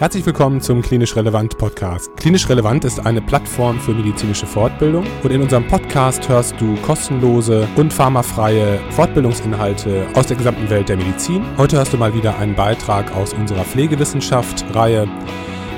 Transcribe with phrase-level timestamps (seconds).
[0.00, 2.16] Herzlich willkommen zum Klinisch Relevant Podcast.
[2.16, 7.68] Klinisch Relevant ist eine Plattform für medizinische Fortbildung und in unserem Podcast hörst du kostenlose
[7.76, 11.44] und pharmafreie Fortbildungsinhalte aus der gesamten Welt der Medizin.
[11.58, 15.06] Heute hörst du mal wieder einen Beitrag aus unserer Pflegewissenschaft-Reihe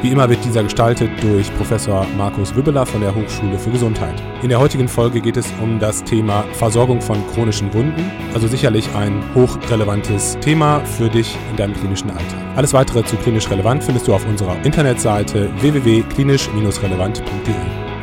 [0.02, 4.20] wie immer wird dieser gestaltet durch Professor Markus Wübbeler von der Hochschule für Gesundheit.
[4.42, 8.92] In der heutigen Folge geht es um das Thema Versorgung von chronischen Wunden, also sicherlich
[8.96, 12.40] ein hochrelevantes Thema für dich in deinem klinischen Alltag.
[12.56, 17.54] Alles weitere zu klinisch relevant findest du auf unserer Internetseite www.klinisch-relevant.de.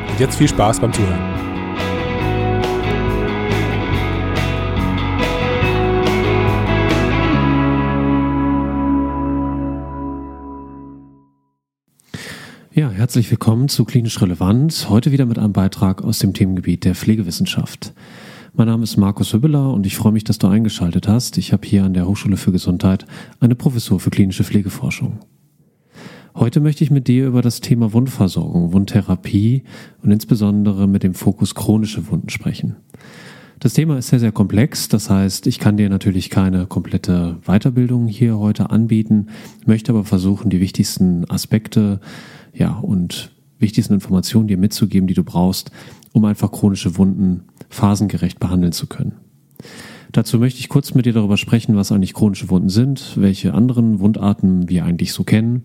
[0.10, 1.49] Und jetzt viel Spaß beim Zuhören.
[12.72, 14.90] Ja, herzlich willkommen zu Klinisch Relevant.
[14.90, 17.94] Heute wieder mit einem Beitrag aus dem Themengebiet der Pflegewissenschaft.
[18.54, 21.40] Mein Name ist Markus Hübbeler und ich freue mich, dass du eingeschaltet hast.
[21.40, 23.08] Ich habe hier an der Hochschule für Gesundheit
[23.40, 25.18] eine Professur für klinische Pflegeforschung.
[26.36, 29.64] Heute möchte ich mit dir über das Thema Wundversorgung, Wundtherapie
[30.04, 32.76] und insbesondere mit dem Fokus chronische Wunden sprechen.
[33.60, 34.88] Das Thema ist sehr, sehr komplex.
[34.88, 39.28] Das heißt, ich kann dir natürlich keine komplette Weiterbildung hier heute anbieten,
[39.66, 42.00] möchte aber versuchen, die wichtigsten Aspekte
[42.54, 45.72] ja, und wichtigsten Informationen dir mitzugeben, die du brauchst,
[46.14, 49.14] um einfach chronische Wunden phasengerecht behandeln zu können.
[50.12, 54.00] Dazu möchte ich kurz mit dir darüber sprechen, was eigentlich chronische Wunden sind, welche anderen
[54.00, 55.64] Wundarten wir eigentlich so kennen,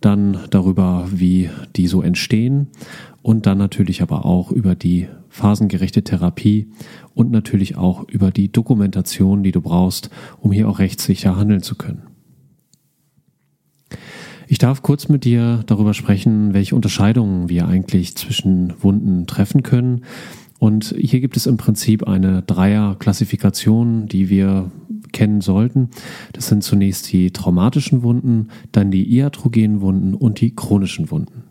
[0.00, 2.68] dann darüber, wie die so entstehen
[3.22, 6.68] und dann natürlich aber auch über die phasengerechte Therapie
[7.14, 11.74] und natürlich auch über die Dokumentation, die du brauchst, um hier auch rechtssicher handeln zu
[11.74, 12.11] können.
[14.52, 20.04] Ich darf kurz mit dir darüber sprechen, welche Unterscheidungen wir eigentlich zwischen Wunden treffen können.
[20.58, 24.70] Und hier gibt es im Prinzip eine Dreier-Klassifikation, die wir
[25.10, 25.88] kennen sollten.
[26.34, 31.44] Das sind zunächst die traumatischen Wunden, dann die iatrogenen Wunden und die chronischen Wunden.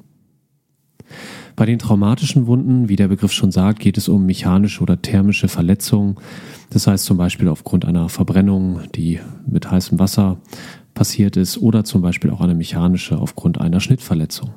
[1.55, 5.47] Bei den traumatischen Wunden, wie der Begriff schon sagt, geht es um mechanische oder thermische
[5.47, 6.17] Verletzungen.
[6.69, 10.37] Das heißt zum Beispiel aufgrund einer Verbrennung, die mit heißem Wasser
[11.01, 14.51] passiert ist oder zum Beispiel auch eine mechanische aufgrund einer Schnittverletzung.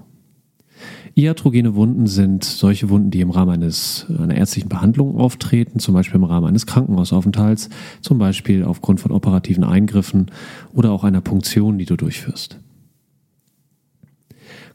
[1.15, 6.17] Iatrogene Wunden sind solche Wunden, die im Rahmen eines, einer ärztlichen Behandlung auftreten, zum Beispiel
[6.17, 7.71] im Rahmen eines Krankenhausaufenthalts,
[8.03, 10.31] zum Beispiel aufgrund von operativen Eingriffen
[10.75, 12.61] oder auch einer Punktion, die du durchführst.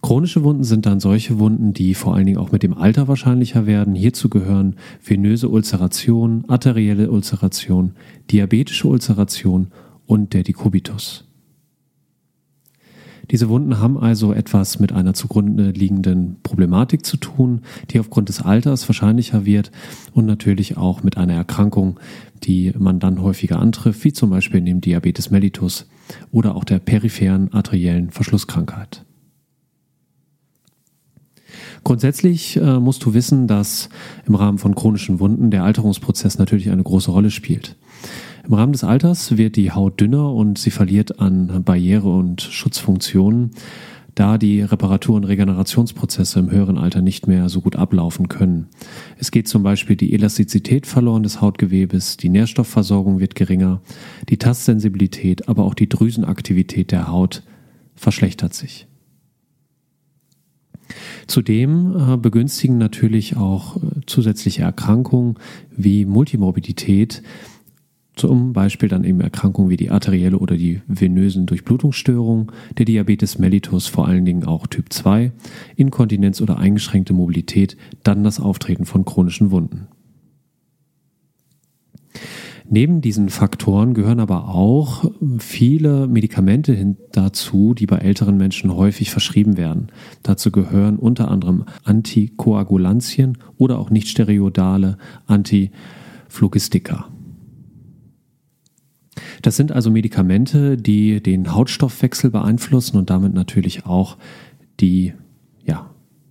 [0.02, 3.68] Chronische Wunden sind dann solche Wunden, die vor allen Dingen auch mit dem Alter wahrscheinlicher
[3.68, 3.94] werden.
[3.94, 7.92] Hierzu gehören venöse Ulceration, arterielle Ulceration,
[8.32, 9.68] diabetische Ulceration
[10.08, 11.29] und der Dekubitus.
[13.32, 18.42] Diese Wunden haben also etwas mit einer zugrunde liegenden Problematik zu tun, die aufgrund des
[18.42, 19.72] Alters wahrscheinlicher wird
[20.14, 22.00] und natürlich auch mit einer Erkrankung,
[22.44, 25.88] die man dann häufiger antrifft, wie zum Beispiel dem Diabetes mellitus
[26.32, 29.06] oder auch der peripheren arteriellen Verschlusskrankheit.
[31.84, 33.90] Grundsätzlich äh, musst du wissen, dass
[34.26, 37.76] im Rahmen von chronischen Wunden der Alterungsprozess natürlich eine große Rolle spielt.
[38.50, 43.52] Im Rahmen des Alters wird die Haut dünner und sie verliert an Barriere- und Schutzfunktionen,
[44.16, 48.66] da die Reparatur- und Regenerationsprozesse im höheren Alter nicht mehr so gut ablaufen können.
[49.20, 53.82] Es geht zum Beispiel die Elastizität verloren des Hautgewebes, die Nährstoffversorgung wird geringer,
[54.30, 57.44] die Tastsensibilität, aber auch die Drüsenaktivität der Haut
[57.94, 58.88] verschlechtert sich.
[61.28, 65.36] Zudem äh, begünstigen natürlich auch äh, zusätzliche Erkrankungen
[65.70, 67.22] wie Multimorbidität
[68.20, 73.88] zum Beispiel dann eben Erkrankungen wie die arterielle oder die venösen Durchblutungsstörungen, der Diabetes mellitus,
[73.88, 75.32] vor allen Dingen auch Typ 2,
[75.78, 79.88] Inkontinenz oder eingeschränkte Mobilität, dann das Auftreten von chronischen Wunden.
[82.72, 85.10] Neben diesen Faktoren gehören aber auch
[85.40, 89.88] viele Medikamente dazu, die bei älteren Menschen häufig verschrieben werden.
[90.22, 97.08] Dazu gehören unter anderem Antikoagulantien oder auch nicht stereodale Antiphlogistika.
[99.42, 104.18] Das sind also Medikamente, die den Hautstoffwechsel beeinflussen und damit natürlich auch
[104.80, 105.14] die
[105.64, 105.90] ja,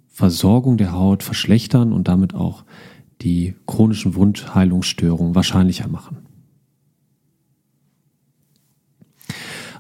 [0.09, 2.65] Versorgung der Haut verschlechtern und damit auch
[3.23, 6.19] die chronischen Wundheilungsstörungen wahrscheinlicher machen.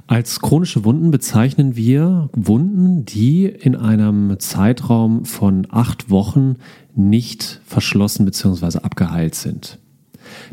[0.08, 6.56] Als chronische Wunden bezeichnen wir Wunden, die in einem Zeitraum von acht Wochen
[6.94, 8.78] nicht verschlossen bzw.
[8.78, 9.78] abgeheilt sind.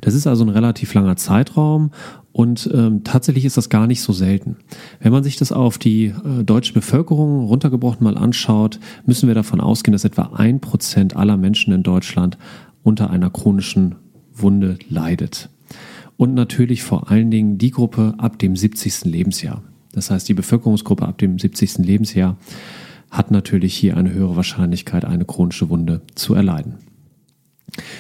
[0.02, 1.92] Das ist also ein relativ langer Zeitraum
[2.36, 4.58] und ähm, tatsächlich ist das gar nicht so selten.
[5.00, 9.62] Wenn man sich das auf die äh, deutsche Bevölkerung runtergebrochen mal anschaut, müssen wir davon
[9.62, 12.38] ausgehen, dass etwa ein Prozent aller Menschen in Deutschland
[12.84, 13.96] unter einer chronischen
[14.34, 15.48] Wunde leidet.
[16.18, 19.06] Und natürlich vor allen Dingen die Gruppe ab dem 70.
[19.06, 19.64] Lebensjahr.
[19.94, 21.78] Das heißt, die Bevölkerungsgruppe ab dem 70.
[21.86, 22.36] Lebensjahr
[23.12, 26.80] hat natürlich hier eine höhere Wahrscheinlichkeit, eine chronische Wunde zu erleiden.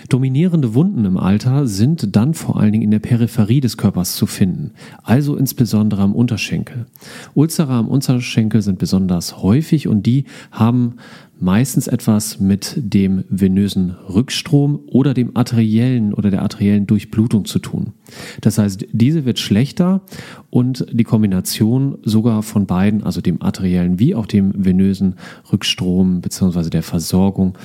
[0.09, 4.25] Dominierende Wunden im Alter sind dann vor allen Dingen in der Peripherie des Körpers zu
[4.25, 4.71] finden,
[5.03, 6.85] also insbesondere am Unterschenkel.
[7.33, 10.95] Ulzera am Unterschenkel sind besonders häufig und die haben
[11.39, 17.93] meistens etwas mit dem venösen Rückstrom oder dem arteriellen oder der arteriellen Durchblutung zu tun.
[18.41, 20.01] Das heißt, diese wird schlechter
[20.49, 25.15] und die Kombination sogar von beiden, also dem arteriellen wie auch dem venösen
[25.51, 26.69] Rückstrom bzw.
[26.69, 27.57] der Versorgung,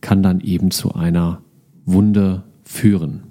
[0.00, 1.40] kann dann eben zu einer
[1.86, 3.22] Wunde führen.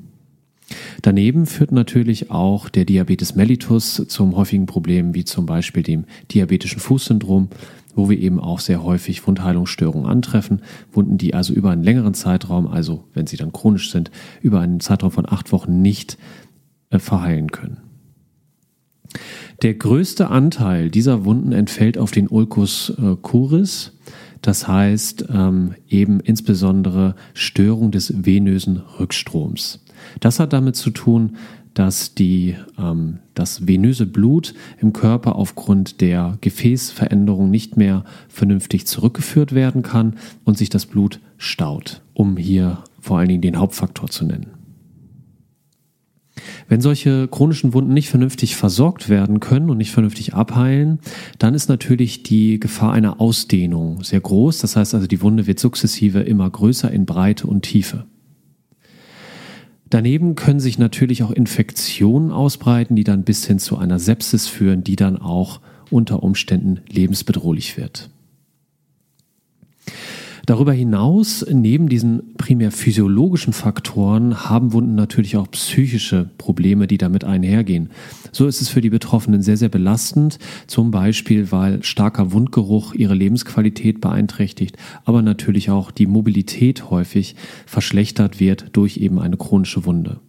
[1.01, 6.79] Daneben führt natürlich auch der Diabetes mellitus zum häufigen Problem wie zum Beispiel dem diabetischen
[6.79, 7.49] Fußsyndrom,
[7.95, 10.61] wo wir eben auch sehr häufig Wundheilungsstörungen antreffen.
[10.91, 14.09] Wunden, die also über einen längeren Zeitraum, also wenn sie dann chronisch sind,
[14.41, 16.17] über einen Zeitraum von acht Wochen nicht
[16.89, 17.77] äh, verheilen können.
[19.61, 23.93] Der größte Anteil dieser Wunden entfällt auf den Ulcus äh, curis.
[24.45, 29.83] Das heißt ähm, eben insbesondere Störung des venösen Rückstroms.
[30.19, 31.37] Das hat damit zu tun,
[31.73, 39.55] dass die, ähm, das venöse Blut im Körper aufgrund der Gefäßveränderung nicht mehr vernünftig zurückgeführt
[39.55, 40.13] werden kann
[40.43, 44.54] und sich das Blut staut, um hier vor allen Dingen den Hauptfaktor zu nennen.
[46.67, 50.99] Wenn solche chronischen Wunden nicht vernünftig versorgt werden können und nicht vernünftig abheilen,
[51.39, 54.59] dann ist natürlich die Gefahr einer Ausdehnung sehr groß.
[54.59, 58.05] Das heißt also, die Wunde wird sukzessive immer größer in Breite und Tiefe.
[59.89, 64.83] Daneben können sich natürlich auch Infektionen ausbreiten, die dann bis hin zu einer Sepsis führen,
[64.83, 65.61] die dann auch
[65.91, 68.09] unter Umständen lebensbedrohlich wird.
[70.45, 77.23] Darüber hinaus, neben diesen primär physiologischen Faktoren, haben Wunden natürlich auch psychische Probleme, die damit
[77.23, 77.89] einhergehen.
[78.31, 80.37] So ist es für die Betroffenen sehr, sehr belastend,
[80.67, 88.39] zum Beispiel, weil starker Wundgeruch ihre Lebensqualität beeinträchtigt, aber natürlich auch die Mobilität häufig verschlechtert
[88.39, 90.19] wird durch eben eine chronische Wunde.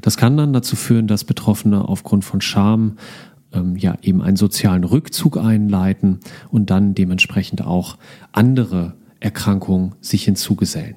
[0.00, 2.96] Das kann dann dazu führen, dass Betroffene aufgrund von Scham
[3.52, 6.20] ähm, ja eben einen sozialen Rückzug einleiten
[6.50, 7.98] und dann dementsprechend auch
[8.32, 10.96] andere Erkrankung sich hinzugesellen.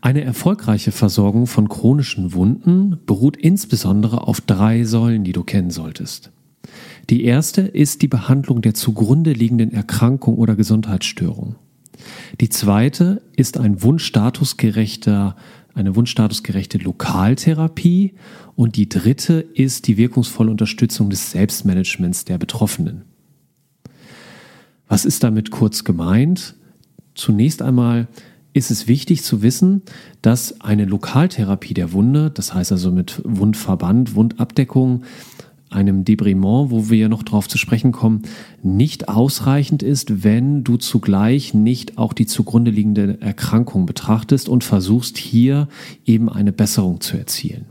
[0.00, 6.30] Eine erfolgreiche Versorgung von chronischen Wunden beruht insbesondere auf drei Säulen, die du kennen solltest.
[7.10, 11.56] Die erste ist die Behandlung der zugrunde liegenden Erkrankung oder Gesundheitsstörung.
[12.40, 15.36] Die zweite ist ein wundstatusgerechter
[15.78, 18.14] eine wundstatusgerechte Lokaltherapie
[18.56, 23.02] und die dritte ist die wirkungsvolle Unterstützung des Selbstmanagements der Betroffenen.
[24.88, 26.56] Was ist damit kurz gemeint?
[27.14, 28.08] Zunächst einmal
[28.54, 29.82] ist es wichtig zu wissen,
[30.22, 35.04] dass eine Lokaltherapie der Wunde, das heißt also mit Wundverband, Wundabdeckung,
[35.70, 38.22] einem Debrimont, wo wir noch darauf zu sprechen kommen,
[38.62, 45.18] nicht ausreichend ist, wenn du zugleich nicht auch die zugrunde liegende Erkrankung betrachtest und versuchst
[45.18, 45.68] hier
[46.04, 47.66] eben eine Besserung zu erzielen.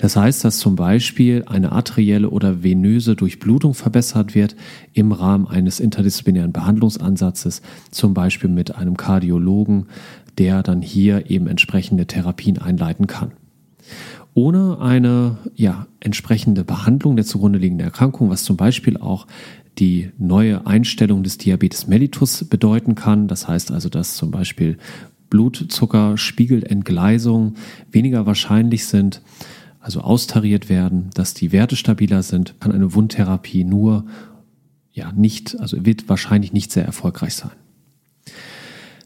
[0.00, 4.56] Das heißt, dass zum Beispiel eine arterielle oder venöse Durchblutung verbessert wird
[4.94, 9.88] im Rahmen eines interdisziplinären Behandlungsansatzes, zum Beispiel mit einem Kardiologen,
[10.38, 13.32] der dann hier eben entsprechende Therapien einleiten kann.
[14.34, 19.26] Ohne eine ja, entsprechende Behandlung der zugrunde liegenden Erkrankung, was zum Beispiel auch
[19.78, 23.28] die neue Einstellung des Diabetes mellitus bedeuten kann.
[23.28, 24.76] Das heißt also, dass zum Beispiel
[25.30, 27.56] Blutzuckerspiegelentgleisungen
[27.90, 29.22] weniger wahrscheinlich sind,
[29.80, 34.04] also austariert werden, dass die Werte stabiler sind, kann eine Wundtherapie nur
[34.92, 37.52] ja nicht, also wird wahrscheinlich nicht sehr erfolgreich sein.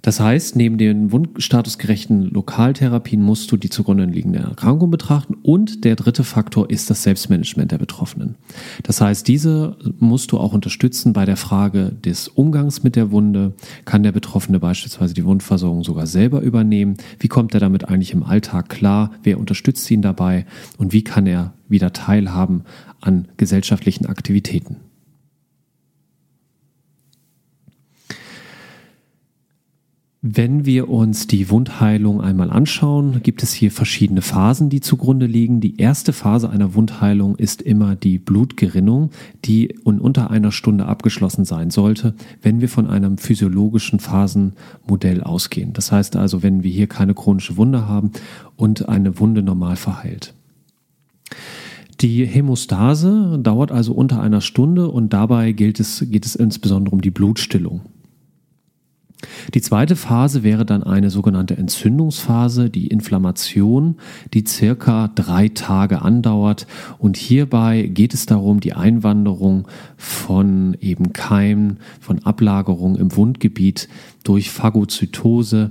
[0.05, 5.97] Das heißt, neben den wundstatusgerechten Lokaltherapien musst du die zugrunde liegende Erkrankung betrachten und der
[5.97, 8.35] dritte Faktor ist das Selbstmanagement der Betroffenen.
[8.83, 13.55] Das heißt, diese musst du auch unterstützen bei der Frage des Umgangs mit der Wunde.
[13.87, 16.99] Kann der Betroffene beispielsweise die Wundversorgung sogar selber übernehmen?
[17.19, 19.11] Wie kommt er damit eigentlich im Alltag klar?
[19.23, 20.45] Wer unterstützt ihn dabei?
[20.77, 22.65] Und wie kann er wieder teilhaben
[23.01, 24.77] an gesellschaftlichen Aktivitäten?
[30.27, 35.61] Wenn wir uns die Wundheilung einmal anschauen, gibt es hier verschiedene Phasen, die zugrunde liegen.
[35.61, 39.11] Die erste Phase einer Wundheilung ist immer die Blutgerinnung,
[39.45, 45.75] die in unter einer Stunde abgeschlossen sein sollte, wenn wir von einem physiologischen Phasenmodell ausgehen.
[45.75, 48.13] Das heißt also, wenn wir hier keine chronische Wunde haben
[48.57, 50.33] und eine Wunde normal verheilt.
[52.01, 57.03] Die Hämostase dauert also unter einer Stunde und dabei gilt es, geht es insbesondere um
[57.03, 57.83] die Blutstillung.
[59.55, 63.97] Die zweite Phase wäre dann eine sogenannte Entzündungsphase, die Inflammation,
[64.33, 66.67] die circa drei Tage andauert.
[66.99, 73.89] Und hierbei geht es darum, die Einwanderung von eben Keimen, von Ablagerungen im Wundgebiet
[74.25, 75.71] durch Phagozytose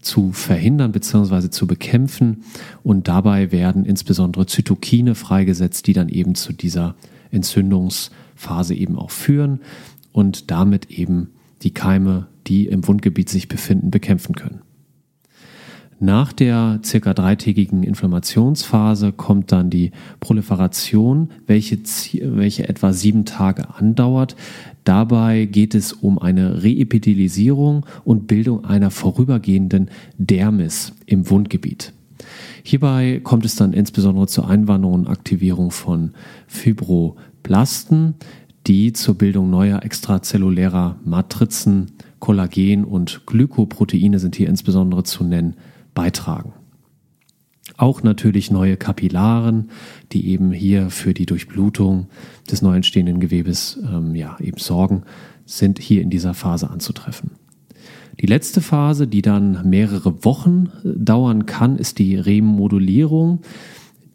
[0.00, 1.50] zu verhindern bzw.
[1.50, 2.44] zu bekämpfen.
[2.82, 6.94] Und dabei werden insbesondere Zytokine freigesetzt, die dann eben zu dieser
[7.30, 9.60] Entzündungsphase eben auch führen
[10.12, 11.30] und damit eben
[11.64, 14.60] die Keime die im Wundgebiet sich befinden, bekämpfen können.
[16.00, 21.78] Nach der circa dreitägigen Inflammationsphase kommt dann die Proliferation, welche,
[22.20, 24.36] welche etwa sieben Tage andauert.
[24.82, 31.94] Dabei geht es um eine Reepithelisierung und Bildung einer vorübergehenden Dermis im Wundgebiet.
[32.64, 36.12] Hierbei kommt es dann insbesondere zur Einwanderung und Aktivierung von
[36.48, 38.14] Fibroblasten,
[38.66, 45.54] die zur Bildung neuer extrazellulärer Matrizen Kollagen und Glykoproteine sind hier insbesondere zu nennen,
[45.92, 46.54] beitragen.
[47.76, 49.70] Auch natürlich neue Kapillaren,
[50.12, 52.08] die eben hier für die Durchblutung
[52.50, 55.02] des neu entstehenden Gewebes ähm, ja, eben sorgen,
[55.44, 57.32] sind hier in dieser Phase anzutreffen.
[58.20, 63.40] Die letzte Phase, die dann mehrere Wochen äh, dauern kann, ist die Remodulierung,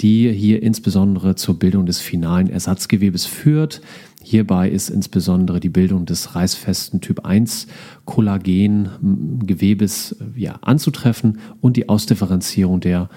[0.01, 3.81] die hier insbesondere zur Bildung des finalen Ersatzgewebes führt.
[4.29, 7.65] Hierbei ist insbesondere die Bildung des reißfesten Typ 1
[8.05, 13.09] Kollagengewebes ja, anzutreffen und die Ausdifferenzierung der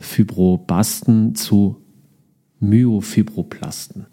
[0.00, 1.76] Fibrobasten zu
[2.58, 4.06] Myofibroblasten.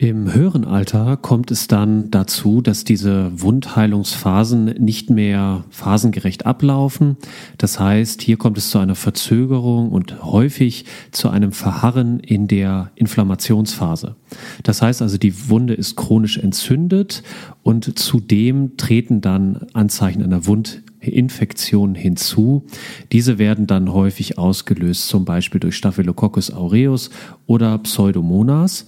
[0.00, 7.18] Im höheren Alter kommt es dann dazu, dass diese Wundheilungsphasen nicht mehr phasengerecht ablaufen.
[7.58, 12.92] Das heißt, hier kommt es zu einer Verzögerung und häufig zu einem Verharren in der
[12.94, 14.16] Inflammationsphase.
[14.62, 17.22] Das heißt also, die Wunde ist chronisch entzündet
[17.62, 22.64] und zudem treten dann Anzeichen einer Wundinfektion hinzu.
[23.12, 27.10] Diese werden dann häufig ausgelöst, zum Beispiel durch Staphylococcus aureus
[27.46, 28.86] oder Pseudomonas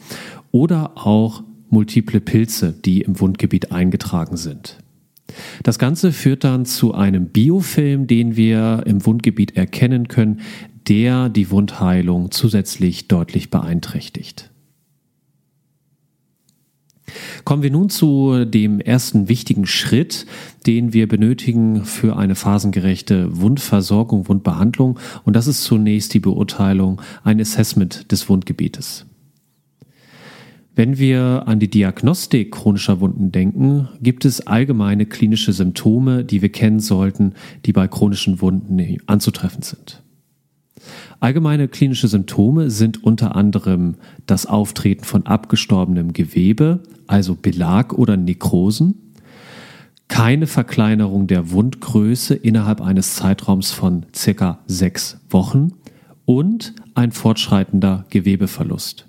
[0.52, 4.78] oder auch multiple Pilze, die im Wundgebiet eingetragen sind.
[5.62, 10.40] Das Ganze führt dann zu einem Biofilm, den wir im Wundgebiet erkennen können,
[10.88, 14.50] der die Wundheilung zusätzlich deutlich beeinträchtigt.
[17.44, 20.26] Kommen wir nun zu dem ersten wichtigen Schritt,
[20.66, 24.99] den wir benötigen für eine phasengerechte Wundversorgung, Wundbehandlung.
[25.25, 29.06] Und das ist zunächst die Beurteilung, ein Assessment des Wundgebietes.
[30.75, 36.49] Wenn wir an die Diagnostik chronischer Wunden denken, gibt es allgemeine klinische Symptome, die wir
[36.49, 37.35] kennen sollten,
[37.67, 40.02] die bei chronischen Wunden anzutreffen sind.
[41.21, 48.95] Allgemeine klinische Symptome sind unter anderem das Auftreten von abgestorbenem Gewebe, also Belag oder Nekrosen,
[50.09, 55.73] keine Verkleinerung der Wundgröße innerhalb eines Zeitraums von circa sechs Wochen
[56.25, 59.07] und ein fortschreitender Gewebeverlust.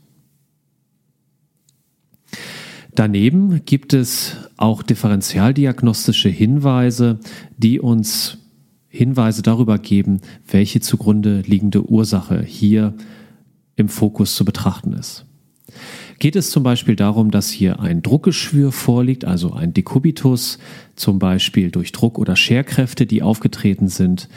[2.96, 7.20] Daneben gibt es auch differentialdiagnostische Hinweise,
[7.58, 8.38] die uns
[8.88, 12.94] Hinweise darüber geben, welche zugrunde liegende Ursache hier
[13.76, 15.26] im Fokus zu betrachten ist.
[16.20, 20.60] Geht es zum Beispiel darum, dass hier ein Druckgeschwür vorliegt, also ein Dekubitus,
[20.96, 24.30] zum Beispiel durch Druck- oder Scherkräfte, die aufgetreten sind,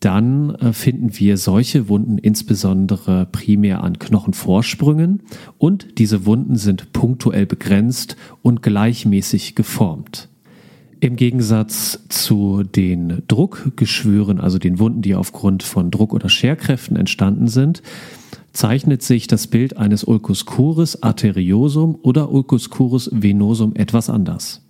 [0.00, 5.22] dann äh, finden wir solche Wunden insbesondere primär an Knochenvorsprüngen
[5.58, 10.28] und diese Wunden sind punktuell begrenzt und gleichmäßig geformt.
[11.00, 17.48] Im Gegensatz zu den Druckgeschwüren, also den Wunden, die aufgrund von Druck- oder Scherkräften entstanden
[17.48, 17.82] sind,
[18.52, 24.62] zeichnet sich das Bild eines Ulcus curis arteriosum oder Ulcus curis venosum etwas anders.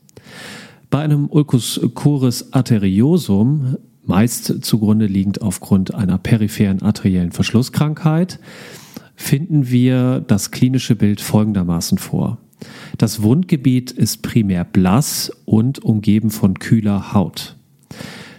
[0.90, 3.76] Bei einem Ulcus curis arteriosum
[4.06, 8.38] meist zugrunde liegend aufgrund einer peripheren arteriellen Verschlusskrankheit,
[9.14, 12.38] finden wir das klinische Bild folgendermaßen vor.
[12.98, 17.56] Das Wundgebiet ist primär blass und umgeben von kühler Haut.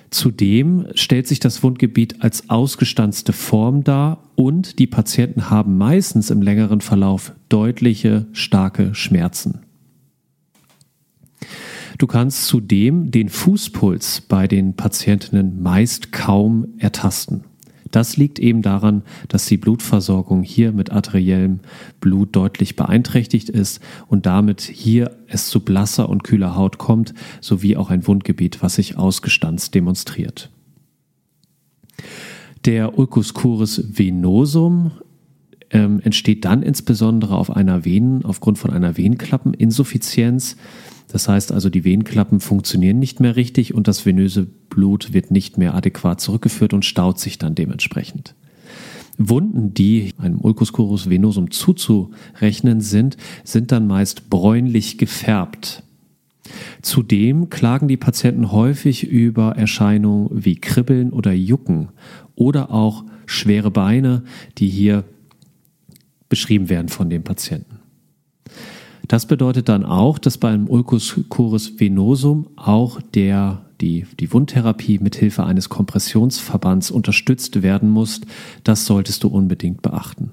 [0.10, 6.42] Zudem stellt sich das Wundgebiet als ausgestanzte Form dar und die Patienten haben meistens im
[6.42, 9.67] längeren Verlauf deutliche, starke Schmerzen.
[11.98, 17.44] Du kannst zudem den Fußpuls bei den Patientinnen meist kaum ertasten.
[17.90, 21.62] Das liegt eben daran, dass die Blutversorgung hier mit arteriellem
[22.00, 27.78] Blut deutlich beeinträchtigt ist und damit hier es zu blasser und kühler Haut kommt, sowie
[27.78, 30.52] auch ein Wundgebiet, was sich ausgestanzt demonstriert.
[32.66, 34.92] Der Ulcus curis venosum
[35.72, 40.58] ähm, entsteht dann insbesondere auf einer Venen, aufgrund von einer Venenklappeninsuffizienz.
[41.08, 45.58] Das heißt also, die Venenklappen funktionieren nicht mehr richtig und das venöse Blut wird nicht
[45.58, 48.36] mehr adäquat zurückgeführt und staut sich dann dementsprechend.
[49.18, 50.74] Wunden, die einem Ulcus
[51.10, 55.84] venosum zuzurechnen sind, sind dann meist bräunlich gefärbt.
[56.82, 61.90] Zudem klagen die Patienten häufig über Erscheinungen wie Kribbeln oder Jucken
[62.36, 64.24] oder auch schwere Beine,
[64.58, 65.04] die hier
[66.30, 67.77] beschrieben werden von den Patienten.
[69.08, 75.46] Das bedeutet dann auch, dass beim Ulcus curus venosum auch der, die, die Wundtherapie mithilfe
[75.46, 78.22] eines Kompressionsverbands unterstützt werden muss.
[78.64, 80.32] Das solltest du unbedingt beachten.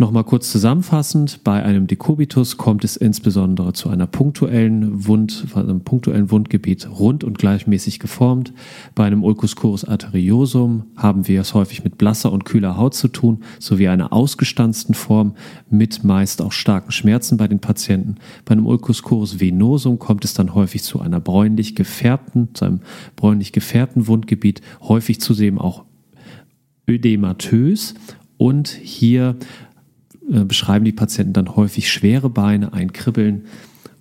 [0.00, 6.30] Nochmal kurz zusammenfassend, bei einem Dekubitus kommt es insbesondere zu einer punktuellen Wund, einem punktuellen
[6.30, 8.54] Wundgebiet rund und gleichmäßig geformt.
[8.94, 13.08] Bei einem Ulcus curus arteriosum haben wir es häufig mit blasser und kühler Haut zu
[13.08, 15.34] tun, sowie einer ausgestanzten Form
[15.68, 18.14] mit meist auch starken Schmerzen bei den Patienten.
[18.46, 22.80] Bei einem Ulcus curus venosum kommt es dann häufig zu einer bräunlich gefärbten, zu einem
[23.16, 25.84] bräunlich gefärbten Wundgebiet, häufig zudem auch
[26.88, 27.92] ödematös
[28.40, 29.36] und hier
[30.30, 33.44] äh, beschreiben die Patienten dann häufig schwere Beine, ein Kribbeln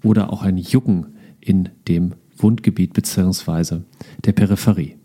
[0.04, 1.08] oder auch ein Jucken
[1.40, 3.82] in dem Wundgebiet bzw.
[4.26, 4.96] der Peripherie.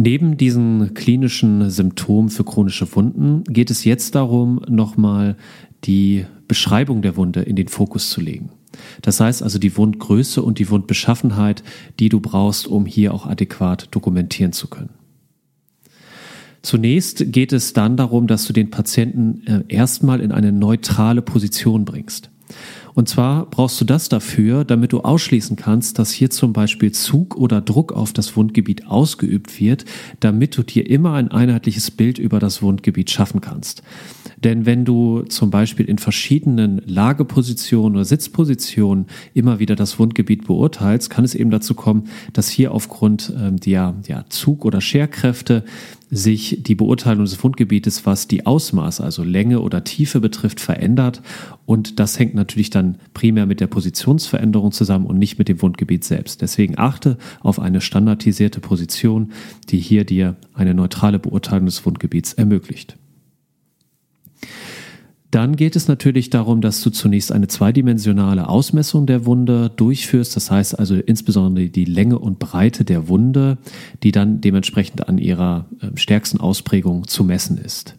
[0.00, 5.36] Neben diesen klinischen Symptomen für chronische Wunden geht es jetzt darum, nochmal
[5.84, 8.50] die Beschreibung der Wunde in den Fokus zu legen.
[9.02, 11.64] Das heißt also die Wundgröße und die Wundbeschaffenheit,
[11.98, 14.97] die du brauchst, um hier auch adäquat dokumentieren zu können.
[16.68, 21.86] Zunächst geht es dann darum, dass du den Patienten äh, erstmal in eine neutrale Position
[21.86, 22.28] bringst.
[22.92, 27.36] Und zwar brauchst du das dafür, damit du ausschließen kannst, dass hier zum Beispiel Zug
[27.36, 29.86] oder Druck auf das Wundgebiet ausgeübt wird,
[30.20, 33.82] damit du dir immer ein einheitliches Bild über das Wundgebiet schaffen kannst.
[34.44, 41.08] Denn wenn du zum Beispiel in verschiedenen Lagepositionen oder Sitzpositionen immer wieder das Wundgebiet beurteilst,
[41.08, 45.64] kann es eben dazu kommen, dass hier aufgrund ähm, der ja, Zug- oder Scherkräfte
[46.10, 51.22] sich die Beurteilung des Wundgebietes, was die Ausmaße, also Länge oder Tiefe betrifft, verändert.
[51.66, 56.04] Und das hängt natürlich dann primär mit der Positionsveränderung zusammen und nicht mit dem Wundgebiet
[56.04, 56.42] selbst.
[56.42, 59.32] Deswegen achte auf eine standardisierte Position,
[59.68, 62.96] die hier dir eine neutrale Beurteilung des Wundgebiets ermöglicht.
[65.30, 70.34] Dann geht es natürlich darum, dass du zunächst eine zweidimensionale Ausmessung der Wunde durchführst.
[70.36, 73.58] Das heißt also insbesondere die Länge und Breite der Wunde,
[74.02, 77.94] die dann dementsprechend an ihrer ähm, stärksten Ausprägung zu messen ist.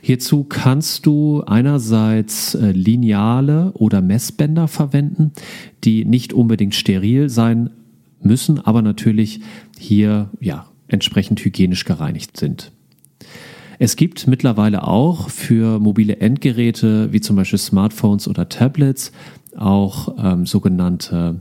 [0.00, 5.32] Hierzu kannst du einerseits äh, Lineale oder Messbänder verwenden,
[5.84, 7.70] die nicht unbedingt steril sein
[8.22, 9.40] müssen, aber natürlich
[9.76, 12.72] hier ja entsprechend hygienisch gereinigt sind.
[13.78, 19.12] Es gibt mittlerweile auch für mobile Endgeräte wie zum Beispiel Smartphones oder Tablets
[19.56, 21.40] auch ähm, sogenannte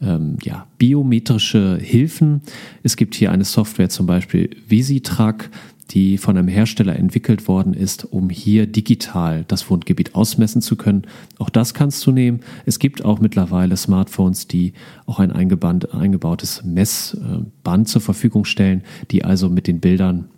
[0.00, 2.42] ähm, ja, biometrische Hilfen.
[2.82, 5.50] Es gibt hier eine Software zum Beispiel Visitrack,
[5.90, 11.02] die von einem Hersteller entwickelt worden ist, um hier digital das Wundgebiet ausmessen zu können.
[11.38, 12.40] Auch das kannst du nehmen.
[12.64, 14.72] Es gibt auch mittlerweile Smartphones, die
[15.04, 20.28] auch ein eingebautes Messband zur Verfügung stellen, die also mit den Bildern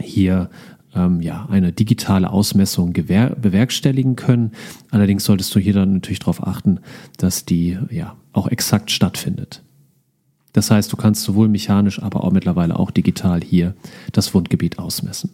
[0.00, 0.50] hier
[0.96, 4.52] ähm, ja, eine digitale Ausmessung bewerkstelligen können.
[4.90, 6.80] Allerdings solltest du hier dann natürlich darauf achten,
[7.18, 9.62] dass die ja auch exakt stattfindet.
[10.52, 13.74] Das heißt, du kannst sowohl mechanisch, aber auch mittlerweile auch digital hier
[14.12, 15.30] das Wundgebiet ausmessen.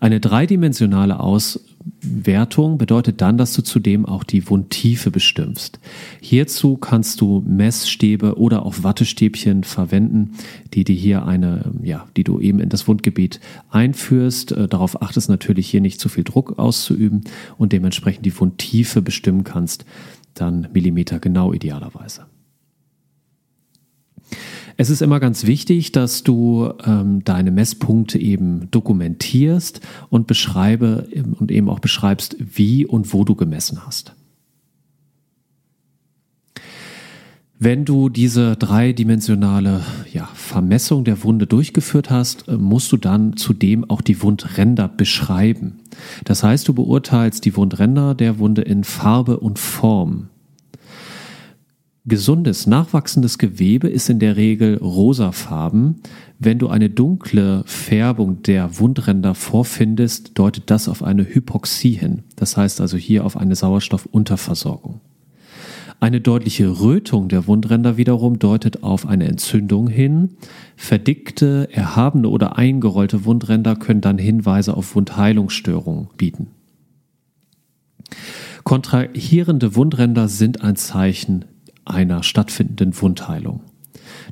[0.00, 5.80] Eine dreidimensionale Auswertung bedeutet dann, dass du zudem auch die Wundtiefe bestimmst.
[6.20, 10.32] Hierzu kannst du Messstäbe oder auch Wattestäbchen verwenden,
[10.74, 13.40] die dir hier eine, ja, die du eben in das Wundgebiet
[13.70, 14.52] einführst.
[14.52, 17.24] Äh, darauf achtest natürlich hier nicht zu viel Druck auszuüben
[17.56, 19.84] und dementsprechend die Wundtiefe bestimmen kannst,
[20.34, 22.26] dann Millimeter genau idealerweise.
[24.80, 31.08] Es ist immer ganz wichtig, dass du ähm, deine Messpunkte eben dokumentierst und beschreibe
[31.40, 34.14] und eben auch beschreibst, wie und wo du gemessen hast.
[37.58, 39.80] Wenn du diese dreidimensionale
[40.12, 45.80] ja, Vermessung der Wunde durchgeführt hast, äh, musst du dann zudem auch die Wundränder beschreiben.
[46.24, 50.28] Das heißt, du beurteilst die Wundränder der Wunde in Farbe und Form.
[52.08, 56.02] Gesundes, nachwachsendes Gewebe ist in der Regel rosafarben.
[56.38, 62.24] Wenn du eine dunkle Färbung der Wundränder vorfindest, deutet das auf eine Hypoxie hin.
[62.36, 65.00] Das heißt also hier auf eine Sauerstoffunterversorgung.
[66.00, 70.36] Eine deutliche Rötung der Wundränder wiederum deutet auf eine Entzündung hin.
[70.76, 76.48] Verdickte, erhabene oder eingerollte Wundränder können dann Hinweise auf Wundheilungsstörungen bieten.
[78.62, 81.44] Kontrahierende Wundränder sind ein Zeichen
[81.90, 83.60] einer stattfindenden Wundheilung.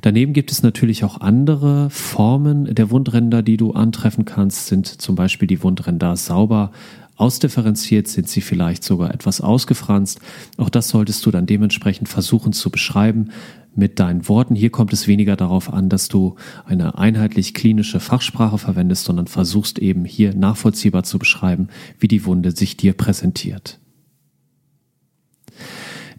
[0.01, 5.15] Daneben gibt es natürlich auch andere Formen der Wundränder, die du antreffen kannst, sind zum
[5.15, 6.71] Beispiel die Wundränder sauber
[7.15, 10.19] ausdifferenziert, sind sie vielleicht sogar etwas ausgefranst.
[10.57, 13.29] Auch das solltest du dann dementsprechend versuchen zu beschreiben
[13.75, 14.55] mit deinen Worten.
[14.55, 19.79] Hier kommt es weniger darauf an, dass du eine einheitlich klinische Fachsprache verwendest, sondern versuchst
[19.79, 23.79] eben hier nachvollziehbar zu beschreiben, wie die Wunde sich dir präsentiert.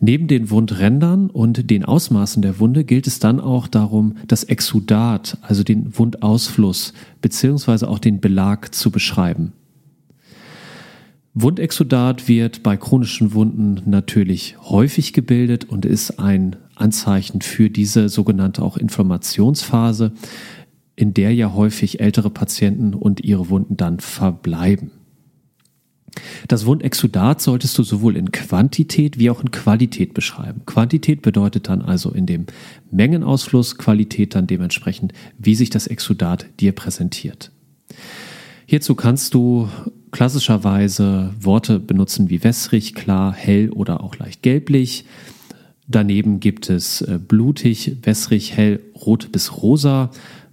[0.01, 5.39] Neben den Wundrändern und den Ausmaßen der Wunde gilt es dann auch darum, das Exudat,
[5.43, 9.53] also den Wundausfluss beziehungsweise auch den Belag zu beschreiben.
[11.35, 18.63] Wundexudat wird bei chronischen Wunden natürlich häufig gebildet und ist ein Anzeichen für diese sogenannte
[18.63, 20.13] auch Inflammationsphase,
[20.97, 24.91] in der ja häufig ältere Patienten und ihre Wunden dann verbleiben.
[26.49, 30.63] Das Wundexudat solltest du sowohl in Quantität wie auch in Qualität beschreiben.
[30.67, 32.47] Quantität bedeutet dann also in dem
[32.91, 37.51] Mengenausfluss, Qualität dann dementsprechend, wie sich das Exudat dir präsentiert.
[38.67, 39.69] Hierzu kannst du
[40.11, 45.05] klassischerweise Worte benutzen wie wässrig, klar, hell oder auch leicht gelblich.
[45.87, 50.11] Daneben gibt es äh, blutig, wässrig, hell, rot bis rosa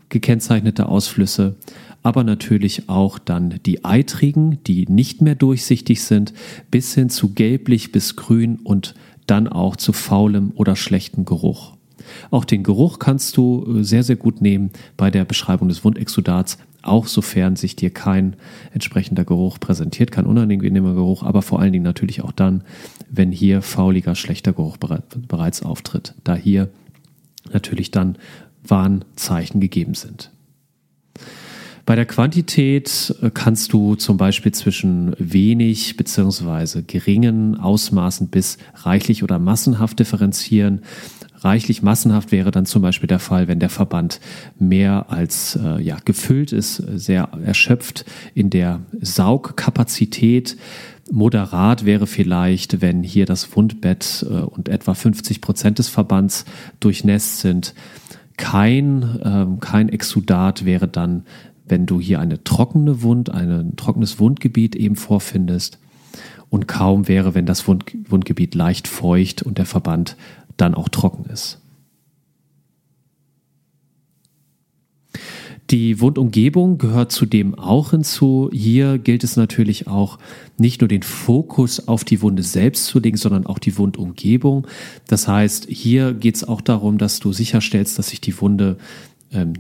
[0.10, 1.56] gekennzeichnete Ausflüsse
[2.06, 6.34] aber natürlich auch dann die eitrigen, die nicht mehr durchsichtig sind,
[6.70, 8.94] bis hin zu gelblich bis grün und
[9.26, 11.74] dann auch zu faulem oder schlechtem Geruch.
[12.30, 16.60] Auch den Geruch kannst du äh, sehr, sehr gut nehmen bei der Beschreibung des Wundexudats,
[16.84, 18.36] auch sofern sich dir kein
[18.72, 22.64] entsprechender Geruch präsentiert, kein unangenehmer Geruch, aber vor allen Dingen natürlich auch dann,
[23.10, 26.70] wenn hier fauliger, schlechter Geruch bereits auftritt, da hier
[27.52, 28.20] natürlich dann
[28.64, 30.30] Warnzeichen gegeben sind.
[31.86, 36.82] Bei der Quantität äh, kannst du zum Beispiel zwischen wenig bzw.
[36.82, 40.82] geringen Ausmaßen bis reichlich oder massenhaft differenzieren.
[41.36, 44.20] Reichlich massenhaft wäre dann zum Beispiel der Fall, wenn der Verband
[44.58, 50.58] mehr als äh, ja, gefüllt ist, sehr erschöpft in der Saugkapazität.
[51.12, 56.46] Moderat wäre vielleicht, wenn hier das Wundbett äh, und etwa 50 Prozent des Verbands
[56.80, 57.76] durchnässt sind.
[58.38, 61.26] Kein, ähm, kein Exudat wäre dann
[61.68, 65.80] wenn du hier eine trockene Wund, ein trockenes Wundgebiet eben vorfindest.
[66.50, 70.16] Und kaum wäre, wenn das Wund, Wundgebiet leicht feucht und der Verband
[70.58, 71.60] dann auch trocken ist.
[75.72, 78.52] Die Wundumgebung gehört zudem auch hinzu.
[78.54, 80.20] Hier gilt es natürlich auch
[80.60, 84.68] nicht nur den Fokus auf die Wunde selbst zu legen, sondern auch die Wundumgebung.
[85.08, 88.78] Das heißt, hier geht es auch darum, dass du sicherstellst, dass sich die Wunde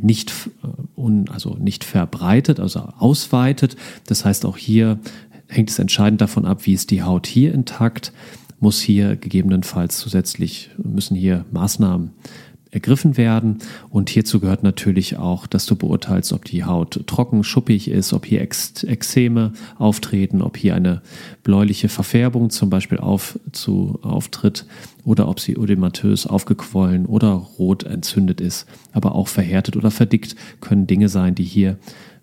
[0.01, 3.75] nicht, äh, also nicht verbreitet, also ausweitet.
[4.07, 4.99] Das heißt, auch hier
[5.47, 8.13] hängt es entscheidend davon ab, wie ist die Haut hier intakt,
[8.59, 12.11] muss hier gegebenenfalls zusätzlich, müssen hier Maßnahmen
[12.75, 13.59] ergriffen werden.
[13.89, 18.25] Und hierzu gehört natürlich auch, dass du beurteilst, ob die Haut trocken, schuppig ist, ob
[18.25, 21.01] hier Ex Exzeme auftreten, ob hier eine
[21.43, 24.65] bläuliche Verfärbung zum Beispiel auf, zu, auftritt
[25.03, 30.85] oder ob sie ödematös aufgequollen oder rot entzündet ist, aber auch verhärtet oder verdickt können
[30.85, 31.77] Dinge sein, die hier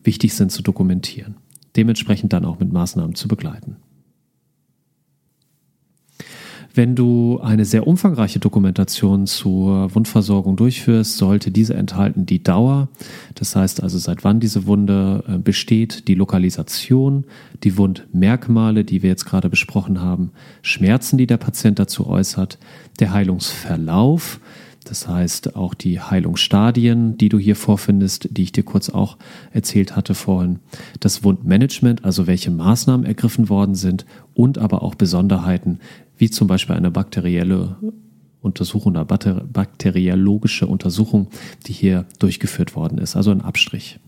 [0.05, 1.37] wichtig sind zu dokumentieren.
[1.77, 3.77] Dementsprechend dann auch mit Maßnahmen zu begleiten.
[6.75, 12.89] Wenn du eine sehr umfangreiche Dokumentation zur Wundversorgung durchführst, sollte diese enthalten die Dauer,
[13.35, 17.25] das heißt also seit wann diese Wunde äh, besteht, die Lokalisation,
[17.63, 20.31] die Wundmerkmale, die wir jetzt gerade besprochen haben,
[20.63, 22.59] Schmerzen, die der Patient dazu äußert,
[23.01, 24.41] der Heilungsverlauf,
[24.85, 29.17] das heißt auch die Heilungsstadien, die du hier vorfindest, die ich dir kurz auch
[29.53, 30.59] erzählt hatte vorhin.
[31.01, 34.05] Das Wundmanagement, also welche Maßnahmen ergriffen worden sind
[34.35, 35.79] und aber auch Besonderheiten,
[36.23, 37.79] wie zum Beispiel eine bakterielle
[38.41, 41.27] Untersuchung oder bakteriologische Untersuchung,
[41.67, 43.99] die hier durchgeführt worden ist, also ein Abstrich.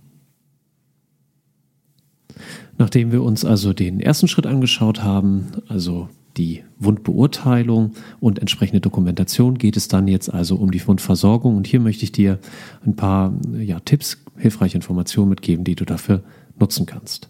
[2.78, 9.58] Nachdem wir uns also den ersten Schritt angeschaut haben, also die Wundbeurteilung und entsprechende Dokumentation,
[9.58, 11.56] geht es dann jetzt also um die Wundversorgung.
[11.56, 12.38] Und hier möchte ich dir
[12.86, 16.22] ein paar ja, Tipps, hilfreiche Informationen mitgeben, die du dafür
[16.60, 17.28] nutzen kannst.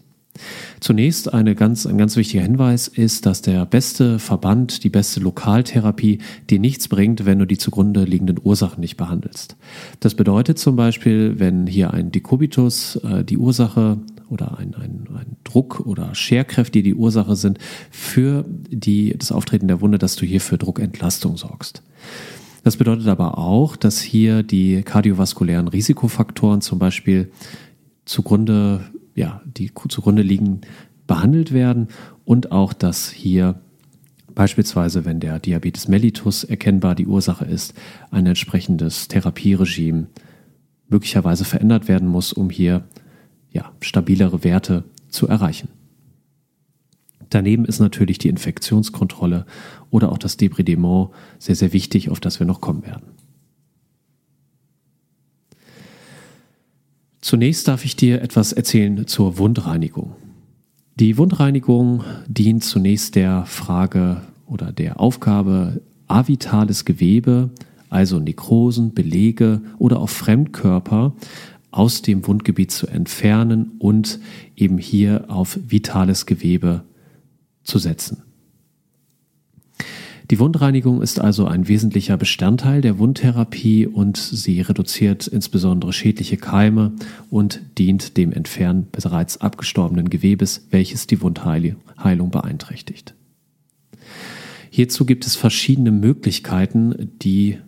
[0.79, 6.19] Zunächst eine ganz, ein ganz wichtiger Hinweis ist, dass der beste Verband, die beste Lokaltherapie
[6.49, 9.55] dir nichts bringt, wenn du die zugrunde liegenden Ursachen nicht behandelst.
[9.99, 13.97] Das bedeutet zum Beispiel, wenn hier ein Dekubitus äh, die Ursache
[14.29, 17.59] oder ein, ein, ein Druck oder Scherkräfte, die die Ursache sind
[17.91, 21.83] für die, das Auftreten der Wunde, dass du hier für Druckentlastung sorgst.
[22.63, 27.31] Das bedeutet aber auch, dass hier die kardiovaskulären Risikofaktoren zum Beispiel
[28.05, 28.81] zugrunde,
[29.15, 30.61] ja, die zugrunde liegen,
[31.07, 31.87] behandelt werden
[32.25, 33.59] und auch, dass hier
[34.33, 37.73] beispielsweise, wenn der Diabetes mellitus erkennbar die Ursache ist,
[38.11, 40.07] ein entsprechendes Therapieregime
[40.89, 42.83] möglicherweise verändert werden muss, um hier
[43.51, 45.69] ja, stabilere Werte zu erreichen.
[47.29, 49.45] Daneben ist natürlich die Infektionskontrolle
[49.89, 53.03] oder auch das Debridement sehr, sehr wichtig, auf das wir noch kommen werden.
[57.25, 60.13] Zunächst darf ich dir etwas erzählen zur Wundreinigung.
[60.93, 67.49] Die Wundreinigung dient zunächst der Frage oder der Aufgabe, avitales Gewebe,
[67.89, 71.15] also Nekrosen, Belege oder auch Fremdkörper
[71.71, 74.19] aus dem Wundgebiet zu entfernen und
[74.55, 76.83] eben hier auf vitales Gewebe
[77.63, 78.21] zu setzen.
[80.31, 86.93] Die Wundreinigung ist also ein wesentlicher Bestandteil der Wundtherapie und sie reduziert insbesondere schädliche Keime
[87.29, 93.13] und dient dem Entfernen bereits abgestorbenen Gewebes, welches die Wundheilung beeinträchtigt.
[94.71, 97.59] Hierzu gibt es verschiedene Möglichkeiten, die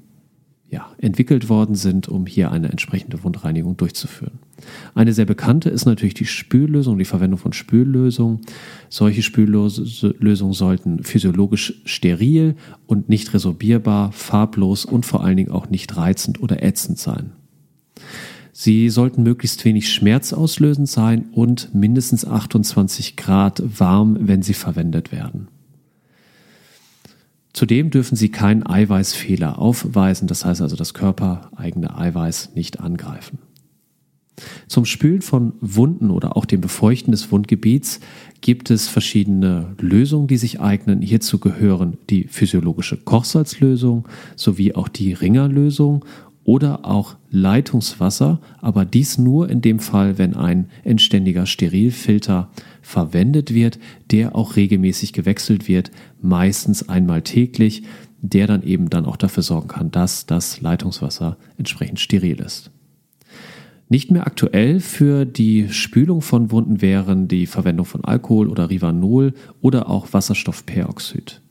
[0.69, 4.39] ja, entwickelt worden sind, um hier eine entsprechende Wundreinigung durchzuführen.
[4.95, 8.41] Eine sehr bekannte ist natürlich die Spüllösung, die Verwendung von Spüllösungen.
[8.89, 15.95] Solche Spüllösungen sollten physiologisch steril und nicht resorbierbar, farblos und vor allen Dingen auch nicht
[15.95, 17.31] reizend oder ätzend sein.
[18.51, 25.47] Sie sollten möglichst wenig schmerzauslösend sein und mindestens 28 Grad warm, wenn sie verwendet werden.
[27.53, 33.39] Zudem dürfen sie keinen Eiweißfehler aufweisen, das heißt also das körpereigene Eiweiß nicht angreifen.
[34.67, 37.99] Zum Spülen von Wunden oder auch dem Befeuchten des Wundgebiets
[38.41, 41.01] gibt es verschiedene Lösungen, die sich eignen.
[41.01, 46.05] Hierzu gehören die physiologische Kochsalzlösung sowie auch die Ringerlösung
[46.47, 52.49] oder auch Leitungswasser, aber dies nur in dem Fall, wenn ein endständiger Sterilfilter
[52.81, 53.79] verwendet wird,
[54.11, 57.83] der auch regelmäßig gewechselt wird, meistens einmal täglich,
[58.21, 62.71] der dann eben dann auch dafür sorgen kann, dass das Leitungswasser entsprechend steril ist.
[63.89, 69.33] Nicht mehr aktuell für die Spülung von Wunden wären die Verwendung von Alkohol oder Rivanol
[69.59, 71.41] oder auch Wasserstoffperoxid.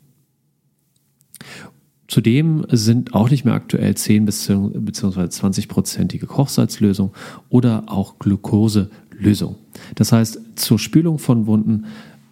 [2.09, 5.21] Zudem sind auch nicht mehr aktuell 10 bzw.
[5.23, 7.13] 20-prozentige Kochsalzlösung
[7.49, 9.57] oder auch Glukoselösung.
[9.97, 11.87] Das heißt, zur Spülung von Wunden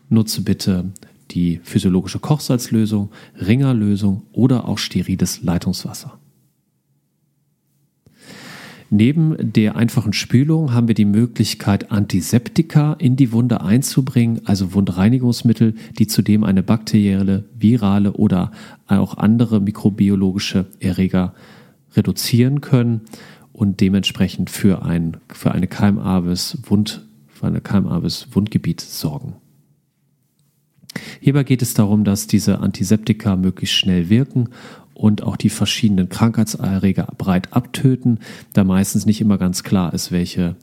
[0.09, 0.93] nutze bitte
[1.33, 3.11] die physiologische Kochsalzlösung,
[3.45, 6.19] Ringerlösung oder auch steriles Leitungswasser.
[8.97, 15.75] Neben der einfachen Spülung haben wir die Möglichkeit, Antiseptika in die Wunde einzubringen, also Wundreinigungsmittel,
[15.99, 18.53] die zudem eine bakterielle, virale oder
[18.87, 21.35] auch andere mikrobiologische Erreger
[21.97, 23.01] reduzieren können
[23.53, 27.53] und dementsprechend für ein, für eine keimarmes Wund, für
[28.31, 29.35] Wundgebiet sorgen.
[31.19, 34.51] Hierbei geht es darum, dass diese Antiseptika möglichst schnell wirken
[34.95, 38.21] und auch die verschiedenen Krankheitserreger breit abtöten,
[38.53, 40.57] da meistens nicht immer ganz klar ist, welche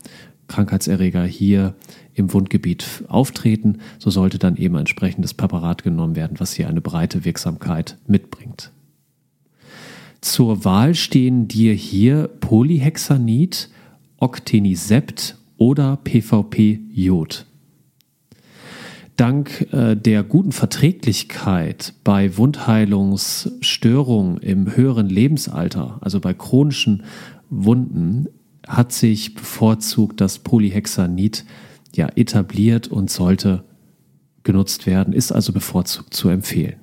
[0.48, 1.76] Krankheitserreger hier
[2.13, 3.80] im Wundgebiet auftreten.
[4.00, 8.72] So sollte dann eben ein entsprechendes Präparat genommen werden, was hier eine breite Wirksamkeit mitbringt.
[10.22, 13.70] Zur Wahl stehen dir hier Polyhexanid,
[14.17, 17.48] Octenisept oder PVP-Jod.
[19.17, 27.04] Dank äh, der guten Verträglichkeit bei Wundheilungsstörungen im höheren Lebensalter, also bei chronischen
[27.50, 28.28] Wunden,
[28.67, 31.45] hat sich bevorzugt das Polyhexanid
[31.93, 33.63] ja etabliert und sollte
[34.43, 36.81] genutzt werden, ist also bevorzugt zu empfehlen.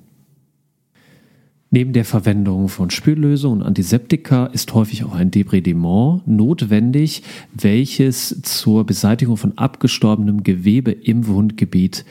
[1.71, 7.21] Neben der Verwendung von Spüllösungen und Antiseptika ist häufig auch ein Debridement notwendig,
[7.53, 12.05] welches zur Beseitigung von abgestorbenem Gewebe im Wundgebiet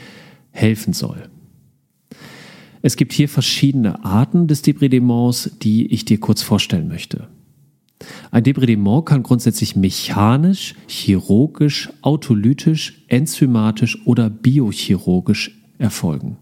[0.53, 1.29] helfen soll.
[2.83, 7.27] Es gibt hier verschiedene Arten des Debridements, die ich dir kurz vorstellen möchte.
[8.31, 16.37] Ein Debridement kann grundsätzlich mechanisch, chirurgisch, autolytisch, enzymatisch oder biochirurgisch erfolgen.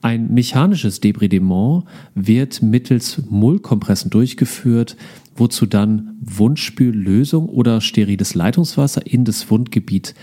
[0.00, 1.84] Ein mechanisches Debridement
[2.14, 4.96] wird mittels Mullkompressen durchgeführt,
[5.34, 10.14] wozu dann Wundspüllösung oder steriles Leitungswasser in das Wundgebiet